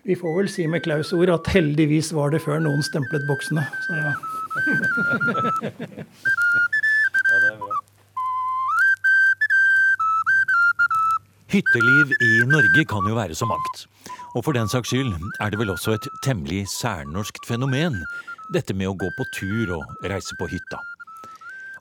Vi 0.06 0.14
får 0.14 0.36
vel 0.36 0.48
si 0.48 0.66
med 0.70 0.84
Klaus 0.84 1.12
ord 1.16 1.30
at 1.34 1.48
heldigvis 1.50 2.12
var 2.14 2.30
det 2.30 2.38
før 2.44 2.60
noen 2.62 2.82
stemplet 2.86 3.24
boksene. 3.26 3.64
Så 3.86 3.94
ja. 3.98 4.12
Hytteliv 11.50 12.06
i 12.22 12.30
Norge 12.46 12.84
kan 12.86 13.02
jo 13.08 13.14
være 13.18 13.34
så 13.34 13.46
mangt. 13.50 13.86
Og 14.34 14.44
for 14.44 14.52
den 14.54 14.68
saks 14.68 14.88
skyld 14.92 15.14
er 15.40 15.50
det 15.50 15.58
vel 15.58 15.70
også 15.74 15.90
et 15.96 16.08
temmelig 16.22 16.68
særnorskt 16.70 17.46
fenomen, 17.48 18.04
dette 18.54 18.74
med 18.74 18.88
å 18.90 18.98
gå 18.98 19.08
på 19.16 19.24
tur 19.34 19.72
og 19.78 19.84
reise 20.06 20.36
på 20.38 20.46
hytta. 20.52 20.78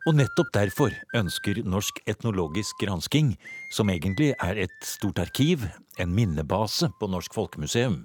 Og 0.05 0.13
nettopp 0.13 0.51
derfor 0.53 0.93
ønsker 1.17 1.63
Norsk 1.65 1.97
etnologisk 2.05 2.77
gransking, 2.83 3.31
som 3.73 3.89
egentlig 3.89 4.35
er 4.37 4.59
et 4.67 4.75
stort 4.85 5.17
arkiv, 5.23 5.65
en 5.97 6.13
minnebase 6.13 6.91
på 6.99 7.09
Norsk 7.09 7.33
Folkemuseum, 7.33 8.03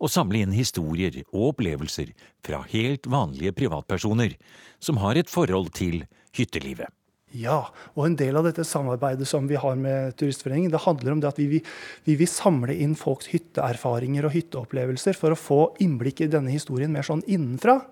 å 0.00 0.08
samle 0.08 0.40
inn 0.40 0.56
historier 0.56 1.18
og 1.26 1.50
opplevelser 1.50 2.14
fra 2.44 2.62
helt 2.72 3.04
vanlige 3.12 3.52
privatpersoner 3.56 4.38
som 4.80 5.02
har 5.04 5.20
et 5.20 5.28
forhold 5.28 5.74
til 5.76 6.06
hyttelivet. 6.36 6.88
Ja, 7.36 7.66
og 7.92 8.06
en 8.06 8.16
del 8.16 8.38
av 8.38 8.46
dette 8.46 8.64
samarbeidet 8.64 9.28
som 9.28 9.48
vi 9.50 9.60
har 9.60 9.76
med 9.76 10.16
Turistforeningen, 10.16 10.72
det 10.72 10.84
handler 10.86 11.12
om 11.12 11.20
det 11.20 11.34
at 11.34 11.40
vi 11.42 11.60
vi 12.06 12.14
vil 12.16 12.30
samle 12.32 12.72
inn 12.72 12.96
folks 12.96 13.28
hytteerfaringer 13.28 14.24
og 14.24 14.32
hytteopplevelser 14.38 15.18
for 15.18 15.34
å 15.34 15.40
få 15.40 15.64
innblikk 15.84 16.24
i 16.24 16.32
denne 16.32 16.54
historien 16.54 16.94
mer 16.94 17.04
sånn 17.04 17.26
innenfra. 17.28 17.82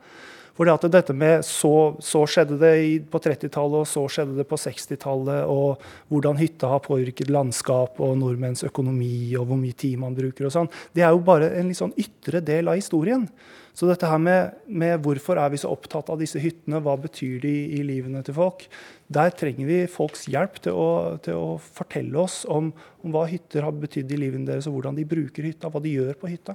For 0.54 0.68
det 0.68 0.74
at 0.76 0.86
dette 0.94 1.14
med 1.18 1.42
så, 1.46 1.96
så 1.98 2.22
skjedde 2.30 2.60
det 2.60 2.74
på 3.10 3.18
30-tallet, 3.22 3.80
og 3.80 3.88
så 3.90 4.04
skjedde 4.06 4.36
det 4.38 4.46
på 4.46 4.58
60-tallet, 4.60 5.50
og 5.50 5.82
hvordan 6.12 6.38
hytta 6.38 6.70
har 6.70 6.84
påvirket 6.84 7.32
landskap 7.34 7.98
og 8.04 8.14
nordmenns 8.20 8.62
økonomi, 8.66 9.34
og 9.40 9.48
hvor 9.50 9.58
mye 9.58 9.74
tid 9.74 9.98
man 9.98 10.14
bruker 10.14 10.46
og 10.46 10.54
sånn, 10.54 10.70
det 10.94 11.02
er 11.02 11.10
jo 11.10 11.24
bare 11.26 11.50
en 11.58 11.72
litt 11.72 11.80
sånn 11.80 11.96
ytre 11.98 12.42
del 12.44 12.70
av 12.70 12.78
historien. 12.78 13.26
Så 13.74 13.88
dette 13.88 14.06
her 14.06 14.20
med, 14.22 14.52
med, 14.70 15.00
hvorfor 15.02 15.40
er 15.42 15.50
vi 15.50 15.58
så 15.58 15.72
opptatt 15.74 16.12
av 16.14 16.20
disse 16.20 16.38
hyttene, 16.38 16.78
hva 16.84 16.94
betyr 17.02 17.40
de 17.42 17.54
i 17.74 17.80
livene 17.82 18.22
til 18.22 18.36
folk, 18.36 18.68
der 19.10 19.34
trenger 19.34 19.66
vi 19.66 19.80
folks 19.90 20.28
hjelp 20.30 20.60
til 20.62 20.78
å, 20.78 20.90
til 21.24 21.34
å 21.34 21.48
fortelle 21.58 22.20
oss 22.22 22.44
om, 22.46 22.70
om, 23.02 23.10
hva 23.10 23.24
hytter 23.26 23.66
har 23.66 23.74
betydd 23.74 24.14
i 24.14 24.20
livene 24.22 24.46
deres, 24.46 24.70
og 24.70 24.78
hvordan 24.78 24.94
de 24.94 25.08
bruker 25.10 25.50
hytta, 25.50 25.72
hva 25.74 25.82
de 25.82 25.96
gjør 25.96 26.14
på 26.20 26.30
hytta. 26.30 26.54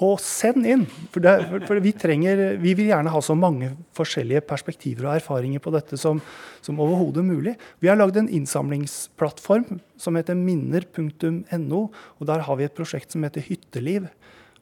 Og 0.00 0.16
send 0.24 0.64
inn! 0.64 0.86
For, 1.12 1.20
det, 1.20 1.34
for 1.68 1.80
vi, 1.84 1.92
trenger, 1.92 2.40
vi, 2.62 2.72
vil 2.78 2.88
gjerne 2.88 3.12
ha 3.12 3.20
så 3.24 3.36
mange 3.36 3.74
forskjellige 3.96 4.42
perspektiver 4.48 5.10
og 5.10 5.18
erfaringer 5.18 5.60
på 5.60 5.72
dette 5.74 5.98
som, 6.00 6.22
som 6.64 6.80
overhodet 6.80 7.24
mulig. 7.26 7.54
Vi 7.84 7.90
har 7.90 8.00
lagd 8.00 8.16
en 8.16 8.30
innsamlingsplattform 8.40 9.80
som 10.00 10.16
heter 10.16 10.38
minner.no. 10.38 11.82
og 12.16 12.30
Der 12.32 12.46
har 12.46 12.60
vi 12.60 12.68
et 12.68 12.76
prosjekt 12.76 13.12
som 13.12 13.26
heter 13.28 13.44
Hytteliv. 13.44 14.08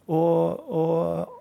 Og, 0.08 0.64
og 0.66 1.38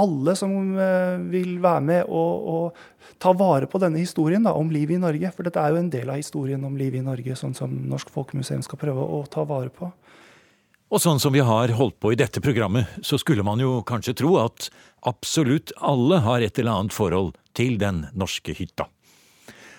alle 0.00 0.34
som 0.38 0.74
eh, 0.80 1.22
vil 1.30 1.58
være 1.62 1.82
med 1.86 2.08
og, 2.08 2.50
og 2.50 3.16
ta 3.22 3.32
vare 3.36 3.68
på 3.70 3.80
denne 3.82 4.00
historien 4.00 4.42
da, 4.46 4.56
om 4.56 4.70
livet 4.72 4.96
i 4.96 5.02
Norge. 5.02 5.32
For 5.36 5.46
dette 5.46 5.62
er 5.62 5.74
jo 5.74 5.82
en 5.84 5.92
del 5.92 6.10
av 6.10 6.18
historien 6.18 6.64
om 6.66 6.78
livet 6.78 7.02
i 7.02 7.06
Norge, 7.06 7.36
sånn 7.38 7.54
som 7.54 7.74
Norsk 7.90 8.10
Folkemuseum 8.14 8.64
skal 8.66 8.80
prøve 8.80 9.06
å 9.06 9.22
ta 9.30 9.44
vare 9.46 9.70
på. 9.74 9.90
Og 10.90 10.98
sånn 10.98 11.20
som 11.22 11.30
vi 11.30 11.42
har 11.46 11.70
holdt 11.78 12.00
på 12.02 12.10
i 12.10 12.18
dette 12.18 12.42
programmet, 12.42 12.88
så 13.06 13.14
skulle 13.20 13.44
man 13.46 13.60
jo 13.62 13.78
kanskje 13.86 14.16
tro 14.18 14.34
at 14.42 14.72
absolutt 15.06 15.70
alle 15.78 16.18
har 16.24 16.42
et 16.42 16.58
eller 16.58 16.80
annet 16.80 16.96
forhold 16.96 17.36
til 17.54 17.76
den 17.78 18.08
norske 18.18 18.56
hytta. 18.58 18.88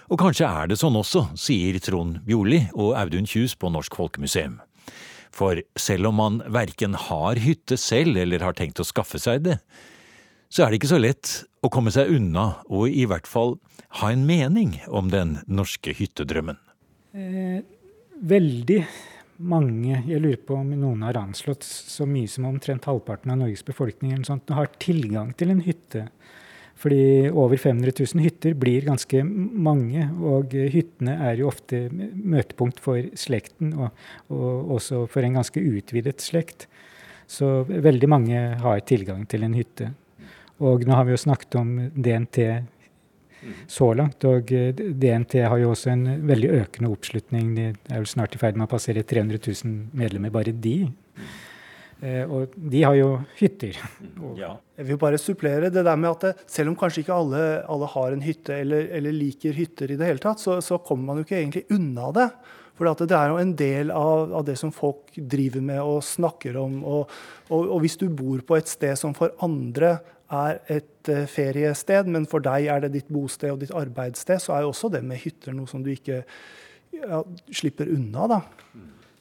Og 0.08 0.19
kanskje 0.19 0.47
er 0.47 0.71
det 0.71 0.80
sånn 0.80 0.95
også, 0.95 1.26
sier 1.39 1.76
Trond 1.84 2.21
Bjorli 2.24 2.62
og 2.71 2.95
Audun 3.00 3.28
Kjus 3.28 3.58
på 3.60 3.71
Norsk 3.71 4.00
Folkemuseum. 4.00 4.58
For 5.36 5.60
selv 5.80 6.12
om 6.12 6.17
man 6.19 6.39
verken 6.52 6.95
har 6.95 7.39
hytte 7.43 7.76
selv 7.80 8.19
eller 8.19 8.43
har 8.43 8.56
tenkt 8.56 8.80
å 8.80 8.88
skaffe 8.88 9.19
seg 9.19 9.43
det, 9.47 9.60
så 10.52 10.63
er 10.63 10.71
det 10.71 10.82
ikke 10.82 10.91
så 10.91 11.00
lett 11.00 11.38
å 11.63 11.71
komme 11.71 11.91
seg 11.91 12.12
unna 12.12 12.62
og 12.71 12.88
i 12.88 13.04
hvert 13.08 13.28
fall 13.28 13.58
ha 14.00 14.12
en 14.12 14.24
mening 14.28 14.78
om 14.88 15.12
den 15.12 15.41
norske 15.47 15.91
hyttedrømmen. 15.95 16.60
Eh, 17.15 17.63
veldig 18.19 18.84
mange, 19.41 20.01
jeg 20.08 20.21
lurer 20.21 20.39
på 20.45 20.58
om 20.60 20.69
noen 20.75 21.04
har 21.06 21.19
anslått 21.19 21.65
så 21.65 22.08
mye 22.10 22.30
som 22.30 22.47
omtrent 22.49 22.88
halvparten 22.89 23.34
av 23.34 23.41
Norges 23.41 23.65
befolkning 23.67 24.13
eller 24.13 24.27
sånt, 24.27 24.51
har 24.54 24.71
tilgang 24.82 25.34
til 25.38 25.54
en 25.54 25.63
hytte. 25.65 26.06
Fordi 26.82 27.30
over 27.30 27.60
500 27.62 27.93
000 27.93 28.23
hytter 28.25 28.56
blir 28.58 28.88
ganske 28.88 29.21
mange, 29.23 30.08
og 30.17 30.56
hyttene 30.73 31.17
er 31.27 31.41
jo 31.41 31.51
ofte 31.51 31.84
møtepunkt 31.91 32.82
for 32.82 33.12
slekten, 33.19 33.75
og, 33.77 33.91
og 34.34 34.77
også 34.77 35.04
for 35.12 35.27
en 35.27 35.38
ganske 35.38 35.62
utvidet 35.62 36.17
slekt. 36.25 36.65
Så 37.30 37.62
veldig 37.69 38.10
mange 38.10 38.39
har 38.63 38.82
tilgang 38.88 39.27
til 39.30 39.45
en 39.45 39.56
hytte. 39.56 39.91
Og 40.62 40.84
nå 40.86 40.97
har 40.97 41.06
vi 41.08 41.13
jo 41.13 41.21
snakket 41.21 41.58
om 41.62 41.75
DNT 41.93 42.39
så 43.69 43.91
langt, 43.97 44.25
og 44.30 44.51
eh, 44.54 44.73
DNT 44.75 45.39
har 45.49 45.62
jo 45.62 45.71
også 45.73 45.93
en 45.93 46.06
veldig 46.30 46.51
økende 46.62 46.91
oppslutning. 46.93 47.54
De 47.58 47.69
er 47.71 48.01
vel 48.01 48.10
snart 48.10 48.36
i 48.38 48.41
ferd 48.41 48.60
med 48.60 48.67
å 48.67 48.73
passere 48.73 49.06
300 49.08 49.41
000 49.41 49.97
medlemmer, 49.97 50.34
bare 50.34 50.54
de. 50.54 50.75
Eh, 52.01 52.23
og 52.25 52.54
de 52.56 52.82
har 52.82 52.95
jo 52.97 53.10
hytter. 53.38 53.77
Ja. 54.38 54.56
Jeg 54.80 54.88
vil 54.88 55.01
bare 55.01 55.19
supplere 55.21 55.69
det 55.73 55.84
der 55.86 55.99
med 55.99 56.10
at 56.15 56.25
det, 56.25 56.32
selv 56.49 56.71
om 56.71 56.77
kanskje 56.80 57.04
ikke 57.04 57.17
alle, 57.17 57.43
alle 57.69 57.89
har 57.93 58.15
en 58.15 58.23
hytte 58.25 58.58
eller, 58.58 58.88
eller, 58.97 59.13
liker 59.13 59.54
hytter 59.58 59.93
i 59.93 59.99
det 59.99 60.10
hele 60.10 60.23
tatt, 60.23 60.41
så, 60.41 60.58
så, 60.65 60.82
kommer 60.82 61.12
man 61.12 61.21
jo 61.21 61.27
ikke 61.27 61.38
egentlig 61.38 61.67
unna 61.77 62.10
det. 62.17 62.27
For 62.80 62.89
det 63.06 63.13
er 63.13 63.30
jo 63.30 63.38
en 63.38 63.51
del 63.54 63.91
av, 63.93 64.32
av, 64.39 64.45
det 64.47 64.56
som 64.58 64.71
folk 64.73 65.13
driver 65.13 65.62
med 65.62 65.82
og 65.84 65.99
snakker 66.01 66.58
om. 66.58 66.80
Og, 66.82 67.13
og, 67.51 67.60
og, 67.60 67.77
hvis 67.84 67.99
du 68.01 68.08
bor 68.10 68.41
på 68.47 68.58
et 68.58 68.71
sted 68.71 68.97
som 68.97 69.13
for 69.13 69.36
andre 69.45 69.99
er 70.32 70.60
et 70.72 71.12
uh, 71.12 71.24
feriested, 71.30 72.10
men 72.12 72.28
for 72.30 72.44
deg 72.44 72.70
er 72.72 72.86
det 72.86 72.94
ditt 72.96 73.12
bosted 73.12 73.54
og 73.54 73.62
ditt 73.63 73.76
arbeidssted, 73.76 74.41
så 74.41 74.56
er 74.56 74.65
jo 74.65 74.74
også 74.74 74.91
det 74.94 75.04
med 75.06 75.22
hytter 75.22 75.56
noe 75.56 75.70
som 75.70 75.84
du 75.84 75.91
ikke 75.94 76.22
ja, 76.96 77.22
slipper 77.52 77.91
unna. 77.91 78.28
da. 78.32 78.41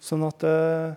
Sånn 0.01 0.25
at 0.27 0.47
uh, 0.47 0.93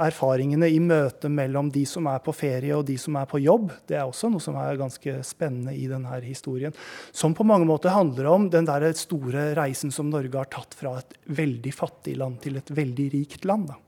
erfaringene 0.00 0.70
i 0.72 0.78
møtet 0.80 1.28
mellom 1.32 1.68
de 1.72 1.82
som 1.88 2.06
er 2.08 2.22
på 2.24 2.32
ferie 2.32 2.72
og 2.72 2.86
de 2.88 2.96
som 3.00 3.18
er 3.20 3.28
på 3.28 3.42
jobb, 3.44 3.68
det 3.90 3.98
er 3.98 4.08
også 4.08 4.30
noe 4.32 4.40
som 4.40 4.56
er 4.56 4.80
ganske 4.80 5.18
spennende 5.26 5.74
i 5.76 5.84
denne 5.90 6.22
historien. 6.24 6.74
Som 7.12 7.36
på 7.36 7.44
mange 7.44 7.68
måter 7.68 7.92
handler 7.92 8.30
om 8.32 8.48
den 8.52 8.68
der 8.68 8.88
store 8.96 9.50
reisen 9.58 9.92
som 9.92 10.08
Norge 10.12 10.40
har 10.40 10.48
tatt 10.52 10.76
fra 10.78 10.96
et 11.02 11.14
veldig 11.28 11.76
fattig 11.76 12.16
land 12.20 12.40
til 12.40 12.56
et 12.60 12.72
veldig 12.72 13.12
rikt 13.18 13.44
land. 13.48 13.68
da 13.74 13.78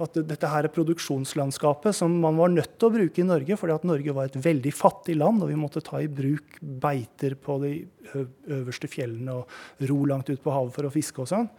at 0.00 0.16
dette 0.24 0.48
her 0.48 0.66
er 0.66 0.72
produksjonslandskapet 0.72 1.94
som 1.96 2.14
man 2.22 2.38
var 2.40 2.52
nødt 2.52 2.78
til 2.78 2.88
å 2.88 2.94
bruke 2.94 3.20
i 3.20 3.26
Norge, 3.28 3.58
fordi 3.60 3.74
at 3.74 3.84
Norge 3.86 4.14
var 4.16 4.30
et 4.30 4.38
veldig 4.40 4.72
fattig 4.74 5.18
land, 5.20 5.44
og 5.44 5.52
vi 5.52 5.58
måtte 5.60 5.82
ta 5.84 6.00
i 6.00 6.08
bruk 6.10 6.56
beiter 6.60 7.36
på 7.36 7.58
de 7.62 7.74
øverste 8.12 8.88
fjellene 8.90 9.36
og 9.42 9.88
ro 9.90 9.98
langt 10.08 10.32
ut 10.32 10.42
på 10.42 10.54
havet 10.54 10.74
for 10.76 10.88
å 10.88 10.94
fiske 10.94 11.22
og 11.22 11.30
sånn. 11.30 11.50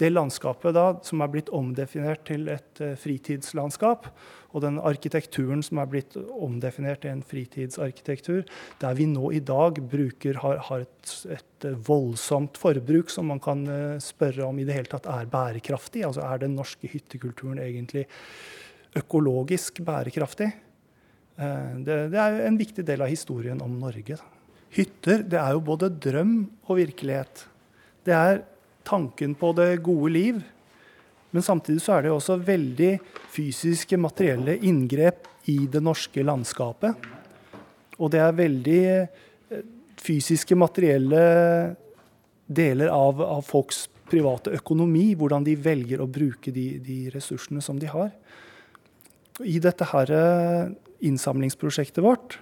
Det 0.00 0.10
landskapet 0.10 0.74
da, 0.74 0.86
som 1.06 1.22
er 1.22 1.30
blitt 1.30 1.50
omdefinert 1.54 2.24
til 2.26 2.48
et 2.50 2.80
uh, 2.82 2.96
fritidslandskap, 2.98 4.08
og 4.54 4.62
den 4.62 4.80
arkitekturen 4.82 5.62
som 5.66 5.78
er 5.82 5.90
blitt 5.90 6.16
omdefinert 6.18 7.02
til 7.04 7.12
en 7.14 7.22
fritidsarkitektur, 7.26 8.42
der 8.82 8.98
vi 8.98 9.06
nå 9.10 9.30
i 9.34 9.42
dag 9.42 9.78
bruker, 9.90 10.40
har, 10.42 10.58
har 10.68 10.84
et, 10.86 11.14
et, 11.36 11.68
voldsomt 11.86 12.58
forbruk 12.60 13.10
som 13.10 13.30
man 13.30 13.42
kan 13.42 13.62
uh, 13.70 14.02
spørre 14.02 14.48
om 14.48 14.58
i 14.58 14.66
det 14.66 14.76
hele 14.76 14.90
tatt 14.90 15.06
er 15.10 15.30
bærekraftig. 15.30 16.02
Altså 16.06 16.26
er 16.26 16.42
den 16.42 16.58
norske 16.58 16.90
hyttekulturen 16.90 17.62
egentlig 17.62 18.08
økologisk 18.98 19.82
bærekraftig? 19.86 20.52
Det, 21.34 21.94
det, 22.12 22.18
er 22.22 22.44
en 22.46 22.54
viktig 22.54 22.84
del 22.86 23.02
av 23.02 23.08
historien 23.10 23.58
om 23.64 23.72
Norge. 23.80 24.20
Hytter 24.76 25.24
det 25.26 25.40
er 25.40 25.56
jo 25.56 25.64
både 25.66 25.88
drøm 25.90 26.36
og 26.68 26.78
virkelighet. 26.78 27.42
Det 28.06 28.14
er 28.14 28.44
tanken 28.86 29.34
på 29.38 29.52
det 29.56 29.70
gode 29.84 30.12
liv 30.12 30.42
men 31.34 31.42
samtidig 31.42 31.82
så 31.82 31.96
er 31.96 32.04
det 32.04 32.12
også 32.14 32.36
veldig 32.46 32.92
fysiske, 33.34 33.96
materielle 33.98 34.54
inngrep 34.68 35.26
i 35.50 35.64
det 35.66 35.80
norske 35.82 36.22
landskapet. 36.22 37.08
Og 37.98 38.12
det 38.14 38.20
er 38.22 38.36
veldig 38.38 38.82
eh, 38.86 39.64
fysiske, 39.98 40.54
materielle 40.54 41.24
deler 42.46 42.92
av, 42.94 43.18
av 43.18 43.42
folks 43.48 43.88
private 44.06 44.52
økonomi. 44.54 45.08
Hvordan 45.18 45.42
de 45.48 45.56
velger 45.58 46.04
å 46.04 46.06
bruke 46.06 46.54
de, 46.54 46.68
de 46.78 46.98
ressursene 47.16 47.62
som 47.66 47.80
de 47.82 47.90
har. 47.90 48.12
I 49.42 49.56
dette 49.58 49.88
her 49.90 50.12
eh, 50.14 50.70
innsamlingsprosjektet 51.10 51.98
vårt 52.04 52.38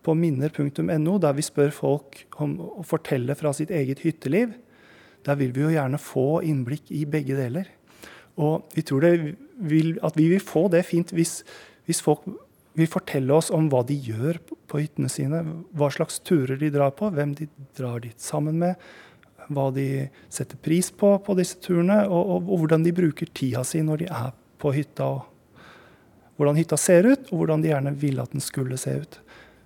på 0.00 0.14
minner.no, 0.16 1.18
der 1.20 1.36
vi 1.36 1.44
spør 1.44 1.76
folk 1.76 2.24
om 2.40 2.56
å 2.80 2.88
fortelle 2.88 3.36
fra 3.36 3.52
sitt 3.52 3.68
eget 3.68 4.00
hytteliv, 4.06 4.56
der 5.26 5.38
vil 5.40 5.54
vi 5.54 5.64
jo 5.66 5.72
gjerne 5.72 6.00
få 6.00 6.40
innblikk 6.46 6.92
i 6.94 7.04
begge 7.08 7.36
deler. 7.38 7.68
Og 8.38 8.68
vi 8.74 8.84
tror 8.86 9.04
vil, 9.58 9.96
at 10.04 10.18
vi 10.18 10.28
vil 10.30 10.42
få 10.42 10.68
det 10.72 10.84
fint 10.86 11.10
hvis, 11.14 11.40
hvis, 11.88 12.02
folk 12.04 12.26
vil 12.78 12.90
fortelle 12.90 13.34
oss 13.34 13.50
om 13.54 13.66
hva 13.72 13.82
de 13.86 13.96
gjør 13.98 14.38
på 14.70 14.82
hyttene 14.82 15.10
sine. 15.10 15.42
Hva 15.74 15.90
slags 15.90 16.20
turer 16.22 16.58
de 16.60 16.70
drar 16.74 16.94
på, 16.94 17.10
hvem 17.10 17.34
de 17.38 17.48
drar 17.78 17.98
dit 18.04 18.18
sammen 18.22 18.60
med. 18.60 18.78
Hva 19.48 19.70
de 19.74 20.06
setter 20.30 20.60
pris 20.62 20.92
på 20.94 21.16
på 21.24 21.34
disse 21.38 21.58
turene, 21.64 22.04
og, 22.06 22.20
og, 22.36 22.52
og 22.52 22.62
hvordan 22.62 22.84
de 22.86 22.94
bruker 22.94 23.32
tida 23.34 23.64
si 23.66 23.82
når 23.82 24.04
de 24.04 24.10
er 24.12 24.30
på 24.58 24.72
hytta. 24.74 25.16
hvordan 26.36 26.56
hytta 26.56 26.76
ser 26.78 27.06
ut, 27.06 27.32
og 27.32 27.42
hvordan 27.42 27.62
de 27.62 27.72
gjerne 27.72 27.94
ville 27.98 28.22
at 28.22 28.30
den 28.30 28.44
skulle 28.44 28.78
se 28.78 28.94
ut. 29.00 29.18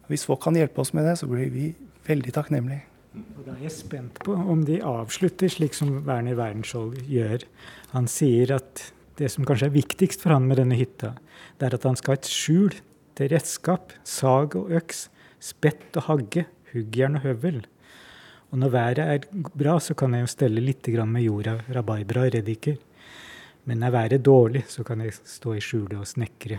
Hvis 0.09 0.25
folk 0.25 0.41
kan 0.45 0.57
hjelpe 0.57 0.81
oss 0.81 0.95
med 0.97 1.05
det, 1.05 1.19
så 1.21 1.29
blir 1.29 1.51
vi 1.53 1.75
veldig 2.09 2.33
takknemlige. 2.33 2.92
Og 3.13 3.45
da 3.45 3.55
er 3.55 3.67
jeg 3.67 3.75
spent 3.75 4.21
på 4.25 4.35
om 4.35 4.63
de 4.65 4.79
avslutter 4.87 5.51
slik 5.53 5.77
som 5.77 5.99
Werner 6.07 6.37
Wernskjold 6.39 7.03
gjør. 7.11 7.45
Han 7.93 8.09
sier 8.09 8.55
at 8.57 8.87
det 9.21 9.29
som 9.33 9.45
kanskje 9.49 9.69
er 9.69 9.75
viktigst 9.75 10.25
for 10.25 10.33
han 10.33 10.49
med 10.49 10.59
denne 10.63 10.79
hytta, 10.79 11.13
det 11.61 11.69
er 11.69 11.77
at 11.77 11.85
han 11.85 11.99
skal 11.99 12.15
ha 12.15 12.21
et 12.23 12.31
skjul 12.31 12.73
til 13.19 13.29
redskap, 13.35 13.93
sag 14.09 14.57
og 14.57 14.73
øks, 14.73 15.07
spett 15.43 15.99
og 16.01 16.09
hagge, 16.09 16.47
huggjern 16.73 17.21
og 17.21 17.27
høvel. 17.27 17.61
Og 18.53 18.61
når 18.61 18.73
været 18.73 19.03
er 19.05 19.27
bra, 19.33 19.79
så 19.81 19.97
kan 19.97 20.15
jeg 20.17 20.25
jo 20.25 20.33
stelle 20.33 20.65
litt 20.65 20.89
med 21.09 21.25
jorda, 21.25 21.59
rabarbra 21.73 22.27
og 22.27 22.35
reddiker. 22.35 22.77
Men 23.65 23.83
er 23.83 23.91
været 23.91 24.25
dårlig, 24.25 24.65
så 24.69 24.85
kan 24.85 25.01
jeg 25.01 25.13
stå 25.13 25.55
i 25.55 25.61
skjulet 25.61 25.99
og 26.01 26.07
snekre. 26.07 26.59